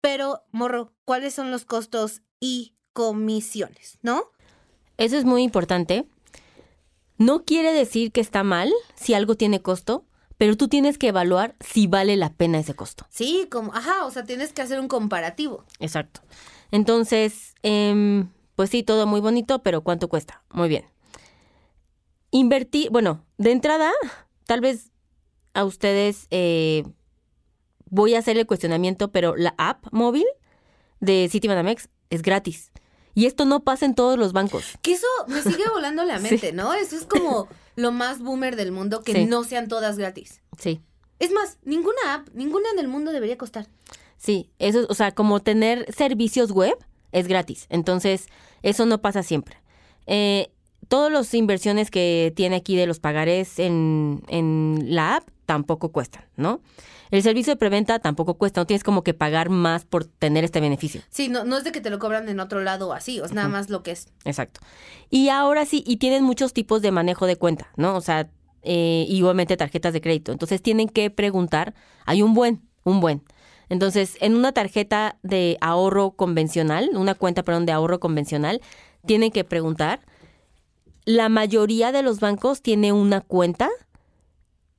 pero, 0.00 0.42
morro, 0.50 0.92
¿cuáles 1.04 1.34
son 1.34 1.50
los 1.50 1.64
costos 1.64 2.22
y 2.40 2.74
comisiones, 2.92 3.98
¿no? 4.02 4.24
Eso 4.96 5.16
es 5.16 5.24
muy 5.24 5.42
importante. 5.42 6.08
No 7.16 7.44
quiere 7.44 7.72
decir 7.72 8.12
que 8.12 8.20
está 8.20 8.42
mal 8.42 8.72
si 8.94 9.14
algo 9.14 9.36
tiene 9.36 9.62
costo, 9.62 10.04
pero 10.36 10.56
tú 10.56 10.68
tienes 10.68 10.98
que 10.98 11.08
evaluar 11.08 11.56
si 11.60 11.86
vale 11.86 12.16
la 12.16 12.32
pena 12.32 12.58
ese 12.58 12.74
costo. 12.74 13.06
Sí, 13.10 13.46
como, 13.50 13.74
ajá, 13.74 14.04
o 14.04 14.10
sea, 14.10 14.24
tienes 14.24 14.52
que 14.52 14.62
hacer 14.62 14.80
un 14.80 14.88
comparativo. 14.88 15.64
Exacto. 15.80 16.20
Entonces, 16.70 17.54
em, 17.62 18.28
pues 18.54 18.70
sí, 18.70 18.82
todo 18.82 19.06
muy 19.06 19.20
bonito, 19.20 19.62
pero 19.62 19.82
¿cuánto 19.82 20.08
cuesta? 20.08 20.42
Muy 20.50 20.68
bien. 20.68 20.84
Invertir, 22.30 22.90
bueno, 22.90 23.24
de 23.38 23.52
entrada, 23.52 23.90
tal 24.46 24.60
vez 24.60 24.90
a 25.54 25.64
ustedes 25.64 26.26
eh, 26.30 26.84
voy 27.86 28.14
a 28.14 28.18
hacer 28.18 28.36
el 28.38 28.46
cuestionamiento, 28.46 29.10
pero 29.10 29.34
la 29.36 29.54
app 29.56 29.86
móvil 29.92 30.26
de 31.00 31.28
Citibanamex 31.30 31.88
es 32.10 32.22
gratis. 32.22 32.70
Y 33.14 33.26
esto 33.26 33.44
no 33.46 33.60
pasa 33.64 33.86
en 33.86 33.94
todos 33.94 34.18
los 34.18 34.32
bancos. 34.32 34.64
Que 34.82 34.92
eso 34.92 35.06
me 35.26 35.42
sigue 35.42 35.64
volando 35.72 36.04
la 36.04 36.18
mente, 36.20 36.52
¿no? 36.52 36.74
Eso 36.74 36.96
es 36.96 37.04
como 37.04 37.48
lo 37.76 37.90
más 37.92 38.20
boomer 38.20 38.56
del 38.56 38.72
mundo, 38.72 39.02
que 39.02 39.12
Sí. 39.12 39.24
no 39.24 39.42
sean 39.42 39.66
todas 39.68 39.96
gratis. 39.98 40.42
Sí. 40.58 40.82
Es 41.18 41.32
más, 41.32 41.58
ninguna 41.64 42.14
app, 42.14 42.28
ninguna 42.34 42.68
en 42.70 42.78
el 42.78 42.86
mundo 42.88 43.10
debería 43.10 43.36
costar. 43.38 43.66
Sí, 44.18 44.50
eso, 44.58 44.86
o 44.88 44.94
sea, 44.94 45.12
como 45.12 45.40
tener 45.40 45.92
servicios 45.92 46.52
web 46.52 46.76
es 47.10 47.26
gratis. 47.26 47.66
Entonces, 47.70 48.26
eso 48.62 48.84
no 48.86 49.00
pasa 49.00 49.22
siempre. 49.22 49.56
Eh, 50.06 50.52
todas 50.88 51.12
las 51.12 51.32
inversiones 51.34 51.90
que 51.90 52.32
tiene 52.34 52.56
aquí 52.56 52.76
de 52.76 52.86
los 52.86 52.98
pagarés 52.98 53.58
en, 53.58 54.22
en 54.28 54.86
la 54.88 55.16
app 55.16 55.28
tampoco 55.46 55.90
cuestan, 55.90 56.24
¿no? 56.36 56.60
El 57.10 57.22
servicio 57.22 57.54
de 57.54 57.56
preventa 57.56 57.98
tampoco 58.00 58.34
cuesta, 58.34 58.60
no 58.60 58.66
tienes 58.66 58.84
como 58.84 59.02
que 59.02 59.14
pagar 59.14 59.48
más 59.48 59.84
por 59.84 60.04
tener 60.04 60.44
este 60.44 60.60
beneficio. 60.60 61.00
Sí, 61.08 61.28
no, 61.28 61.44
no 61.44 61.56
es 61.56 61.64
de 61.64 61.72
que 61.72 61.80
te 61.80 61.88
lo 61.88 61.98
cobran 61.98 62.28
en 62.28 62.38
otro 62.40 62.60
lado 62.60 62.88
o 62.88 62.92
así, 62.92 63.18
es 63.18 63.32
nada 63.32 63.48
más 63.48 63.70
lo 63.70 63.82
que 63.82 63.92
es. 63.92 64.08
Exacto. 64.24 64.60
Y 65.08 65.30
ahora 65.30 65.64
sí, 65.64 65.82
y 65.86 65.96
tienen 65.96 66.22
muchos 66.24 66.52
tipos 66.52 66.82
de 66.82 66.90
manejo 66.90 67.26
de 67.26 67.36
cuenta, 67.36 67.72
¿no? 67.76 67.96
O 67.96 68.00
sea, 68.02 68.28
eh, 68.62 69.06
igualmente 69.08 69.56
tarjetas 69.56 69.94
de 69.94 70.00
crédito. 70.02 70.32
Entonces 70.32 70.60
tienen 70.60 70.88
que 70.88 71.10
preguntar, 71.10 71.74
hay 72.04 72.22
un 72.22 72.34
buen, 72.34 72.60
un 72.84 73.00
buen. 73.00 73.22
Entonces, 73.70 74.16
en 74.20 74.34
una 74.34 74.52
tarjeta 74.52 75.18
de 75.22 75.56
ahorro 75.60 76.12
convencional, 76.12 76.90
una 76.94 77.14
cuenta, 77.14 77.42
perdón, 77.42 77.66
de 77.66 77.72
ahorro 77.72 78.00
convencional, 78.00 78.60
tienen 79.06 79.30
que 79.30 79.44
preguntar. 79.44 80.00
La 81.08 81.28
mayoría 81.28 81.92
de 81.92 82.02
los 82.02 82.20
bancos 82.20 82.60
tiene 82.60 82.92
una 82.92 83.20
cuenta 83.20 83.70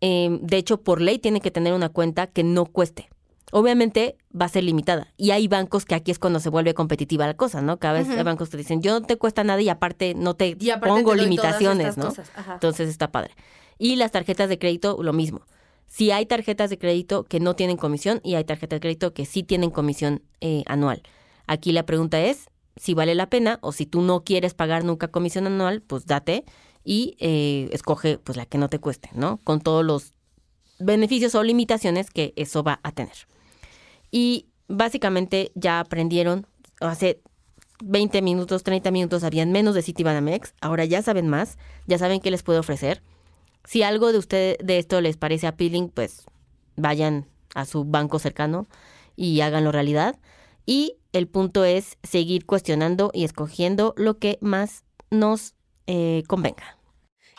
Em, 0.01 0.39
de 0.41 0.57
hecho, 0.57 0.81
por 0.81 1.01
ley 1.01 1.19
tiene 1.19 1.41
que 1.41 1.51
tener 1.51 1.73
una 1.73 1.89
cuenta 1.89 2.27
que 2.27 2.43
no 2.43 2.65
cueste. 2.65 3.09
Obviamente 3.51 4.15
va 4.39 4.45
a 4.45 4.49
ser 4.49 4.63
limitada. 4.63 5.11
Y 5.17 5.31
hay 5.31 5.47
bancos 5.47 5.85
que 5.85 5.95
aquí 5.95 6.11
es 6.11 6.19
cuando 6.19 6.39
se 6.39 6.49
vuelve 6.49 6.73
competitiva 6.73 7.25
la 7.25 7.35
cosa, 7.35 7.61
¿no? 7.61 7.79
Cada 7.79 7.95
vez 7.99 8.09
hay 8.09 8.23
bancos 8.23 8.49
que 8.49 8.57
dicen, 8.57 8.81
yo 8.81 8.99
no 8.99 9.05
te 9.05 9.17
cuesta 9.17 9.43
nada 9.43 9.59
y 9.61 9.69
aparte 9.69 10.13
no 10.13 10.35
te 10.35 10.55
pongo 10.81 11.15
limitaciones, 11.15 11.97
¿no? 11.97 12.13
Entonces 12.53 12.89
está 12.89 13.11
padre. 13.11 13.31
Y 13.79 13.95
las 13.95 14.11
tarjetas 14.11 14.49
de 14.49 14.59
crédito, 14.59 15.01
lo 15.01 15.13
mismo. 15.13 15.41
Si 15.87 16.11
hay 16.11 16.27
tarjetas 16.27 16.69
de 16.69 16.77
crédito 16.77 17.23
que 17.23 17.39
no 17.39 17.55
tienen 17.55 17.75
comisión 17.75 18.21
y 18.23 18.35
hay 18.35 18.43
tarjetas 18.43 18.77
de 18.77 18.81
crédito 18.81 19.13
que 19.13 19.25
sí 19.25 19.41
tienen 19.41 19.71
comisión 19.71 20.21
eh, 20.41 20.63
anual. 20.67 21.01
Aquí 21.47 21.71
la 21.71 21.87
pregunta 21.87 22.21
es 22.21 22.49
si 22.79 22.93
vale 22.93 23.13
la 23.13 23.29
pena 23.29 23.59
o 23.61 23.73
si 23.73 23.85
tú 23.85 24.01
no 24.01 24.23
quieres 24.23 24.53
pagar 24.53 24.85
nunca 24.85 25.09
comisión 25.09 25.45
anual, 25.45 25.81
pues 25.81 26.05
date 26.05 26.45
y 26.85 27.17
eh, 27.19 27.69
escoge 27.73 28.17
pues 28.17 28.37
la 28.37 28.45
que 28.45 28.57
no 28.57 28.69
te 28.69 28.79
cueste, 28.79 29.09
¿no? 29.13 29.37
Con 29.43 29.59
todos 29.59 29.85
los 29.85 30.13
beneficios 30.79 31.35
o 31.35 31.43
limitaciones 31.43 32.09
que 32.09 32.33
eso 32.37 32.63
va 32.63 32.79
a 32.83 32.93
tener. 32.93 33.27
Y 34.11 34.47
básicamente 34.69 35.51
ya 35.55 35.81
aprendieron, 35.81 36.47
hace 36.79 37.21
20 37.83 38.21
minutos, 38.21 38.63
30 38.63 38.91
minutos 38.91 39.25
habían 39.25 39.51
menos 39.51 39.75
de 39.75 39.81
Citibanamex, 39.81 40.53
ahora 40.61 40.85
ya 40.85 41.01
saben 41.01 41.27
más, 41.27 41.57
ya 41.85 41.97
saben 41.97 42.21
qué 42.21 42.31
les 42.31 42.43
puedo 42.43 42.61
ofrecer. 42.61 43.03
Si 43.65 43.83
algo 43.83 44.13
de 44.13 44.19
usted 44.19 44.57
de 44.59 44.79
esto 44.79 45.01
les 45.01 45.17
parece 45.17 45.47
appealing, 45.47 45.89
pues 45.89 46.23
vayan 46.77 47.27
a 47.55 47.65
su 47.65 47.83
banco 47.83 48.19
cercano 48.19 48.67
y 49.17 49.41
háganlo 49.41 49.73
realidad. 49.73 50.17
Y 50.65 50.95
el 51.13 51.27
punto 51.27 51.65
es 51.65 51.97
seguir 52.03 52.45
cuestionando 52.45 53.11
y 53.13 53.23
escogiendo 53.23 53.93
lo 53.97 54.17
que 54.19 54.37
más 54.41 54.83
nos 55.09 55.55
eh, 55.87 56.23
convenga. 56.27 56.77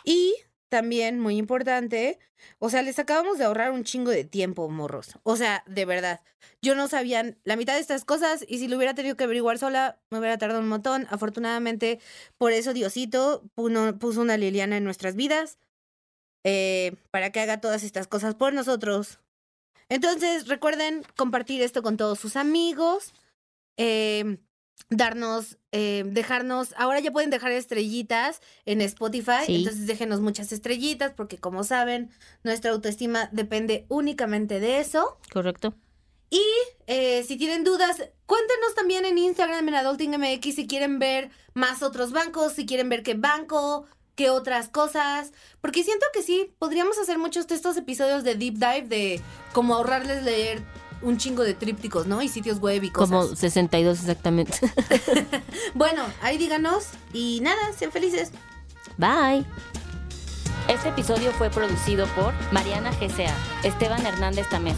Y 0.03 0.35
también, 0.69 1.19
muy 1.19 1.37
importante, 1.37 2.17
o 2.59 2.69
sea, 2.69 2.81
les 2.81 2.97
acabamos 2.97 3.37
de 3.37 3.45
ahorrar 3.45 3.71
un 3.71 3.83
chingo 3.83 4.11
de 4.11 4.23
tiempo, 4.23 4.69
morros. 4.69 5.17
O 5.23 5.35
sea, 5.35 5.63
de 5.67 5.85
verdad. 5.85 6.21
Yo 6.61 6.75
no 6.75 6.87
sabía 6.87 7.35
la 7.43 7.55
mitad 7.55 7.73
de 7.73 7.81
estas 7.81 8.05
cosas 8.05 8.45
y 8.47 8.59
si 8.59 8.67
lo 8.67 8.77
hubiera 8.77 8.95
tenido 8.95 9.15
que 9.15 9.23
averiguar 9.23 9.57
sola, 9.57 9.99
me 10.09 10.19
hubiera 10.19 10.37
tardado 10.37 10.61
un 10.61 10.69
montón. 10.69 11.07
Afortunadamente, 11.09 11.99
por 12.37 12.51
eso 12.51 12.73
Diosito 12.73 13.43
puso 13.55 14.21
una 14.21 14.37
Liliana 14.37 14.77
en 14.77 14.83
nuestras 14.83 15.15
vidas 15.15 15.57
eh, 16.43 16.95
para 17.11 17.31
que 17.31 17.39
haga 17.41 17.61
todas 17.61 17.83
estas 17.83 18.07
cosas 18.07 18.35
por 18.35 18.53
nosotros. 18.53 19.19
Entonces, 19.89 20.47
recuerden 20.47 21.03
compartir 21.17 21.61
esto 21.61 21.83
con 21.83 21.97
todos 21.97 22.19
sus 22.19 22.35
amigos. 22.35 23.13
Eh, 23.81 24.37
darnos, 24.91 25.57
eh, 25.71 26.03
dejarnos, 26.05 26.75
ahora 26.77 26.99
ya 26.99 27.11
pueden 27.11 27.29
dejar 27.29 27.51
estrellitas 27.53 28.41
en 28.65 28.81
Spotify, 28.81 29.45
entonces 29.47 29.87
déjenos 29.87 30.19
muchas 30.19 30.51
estrellitas 30.51 31.13
porque 31.13 31.37
como 31.37 31.63
saben, 31.63 32.11
nuestra 32.43 32.71
autoestima 32.71 33.29
depende 33.31 33.85
únicamente 33.87 34.59
de 34.59 34.79
eso. 34.79 35.17
Correcto. 35.31 35.73
Y 36.29 36.43
eh, 36.87 37.23
si 37.23 37.37
tienen 37.37 37.63
dudas, 37.63 37.97
cuéntenos 38.25 38.75
también 38.75 39.05
en 39.05 39.17
Instagram 39.17 39.67
en 39.67 39.75
AdultingMX 39.75 40.55
si 40.55 40.67
quieren 40.67 40.99
ver 40.99 41.29
más 41.53 41.83
otros 41.83 42.11
bancos, 42.11 42.53
si 42.53 42.65
quieren 42.65 42.89
ver 42.89 43.01
qué 43.01 43.13
banco, 43.13 43.85
qué 44.15 44.29
otras 44.29 44.67
cosas, 44.67 45.31
porque 45.61 45.83
siento 45.83 46.05
que 46.13 46.21
sí, 46.21 46.53
podríamos 46.59 46.97
hacer 46.99 47.17
muchos 47.17 47.47
de 47.47 47.55
estos 47.55 47.77
episodios 47.77 48.23
de 48.23 48.35
deep 48.35 48.55
dive 48.55 48.87
de 48.87 49.21
cómo 49.53 49.75
ahorrarles 49.75 50.23
leer 50.23 50.61
un 51.01 51.17
chingo 51.17 51.43
de 51.43 51.53
trípticos, 51.53 52.07
¿no? 52.07 52.21
Y 52.21 52.27
sitios 52.27 52.59
web 52.59 52.83
y 52.83 52.89
cosas. 52.89 53.09
Como 53.09 53.35
62 53.35 53.99
exactamente. 53.99 54.57
bueno, 55.73 56.03
ahí 56.21 56.37
díganos 56.37 56.85
y 57.13 57.39
nada, 57.41 57.73
sean 57.77 57.91
felices. 57.91 58.31
Bye. 58.97 59.45
Este 60.67 60.89
episodio 60.89 61.31
fue 61.31 61.49
producido 61.49 62.05
por 62.15 62.33
Mariana 62.51 62.91
GCA, 62.91 63.35
Esteban 63.63 64.05
Hernández 64.05 64.47
Tamés. 64.49 64.77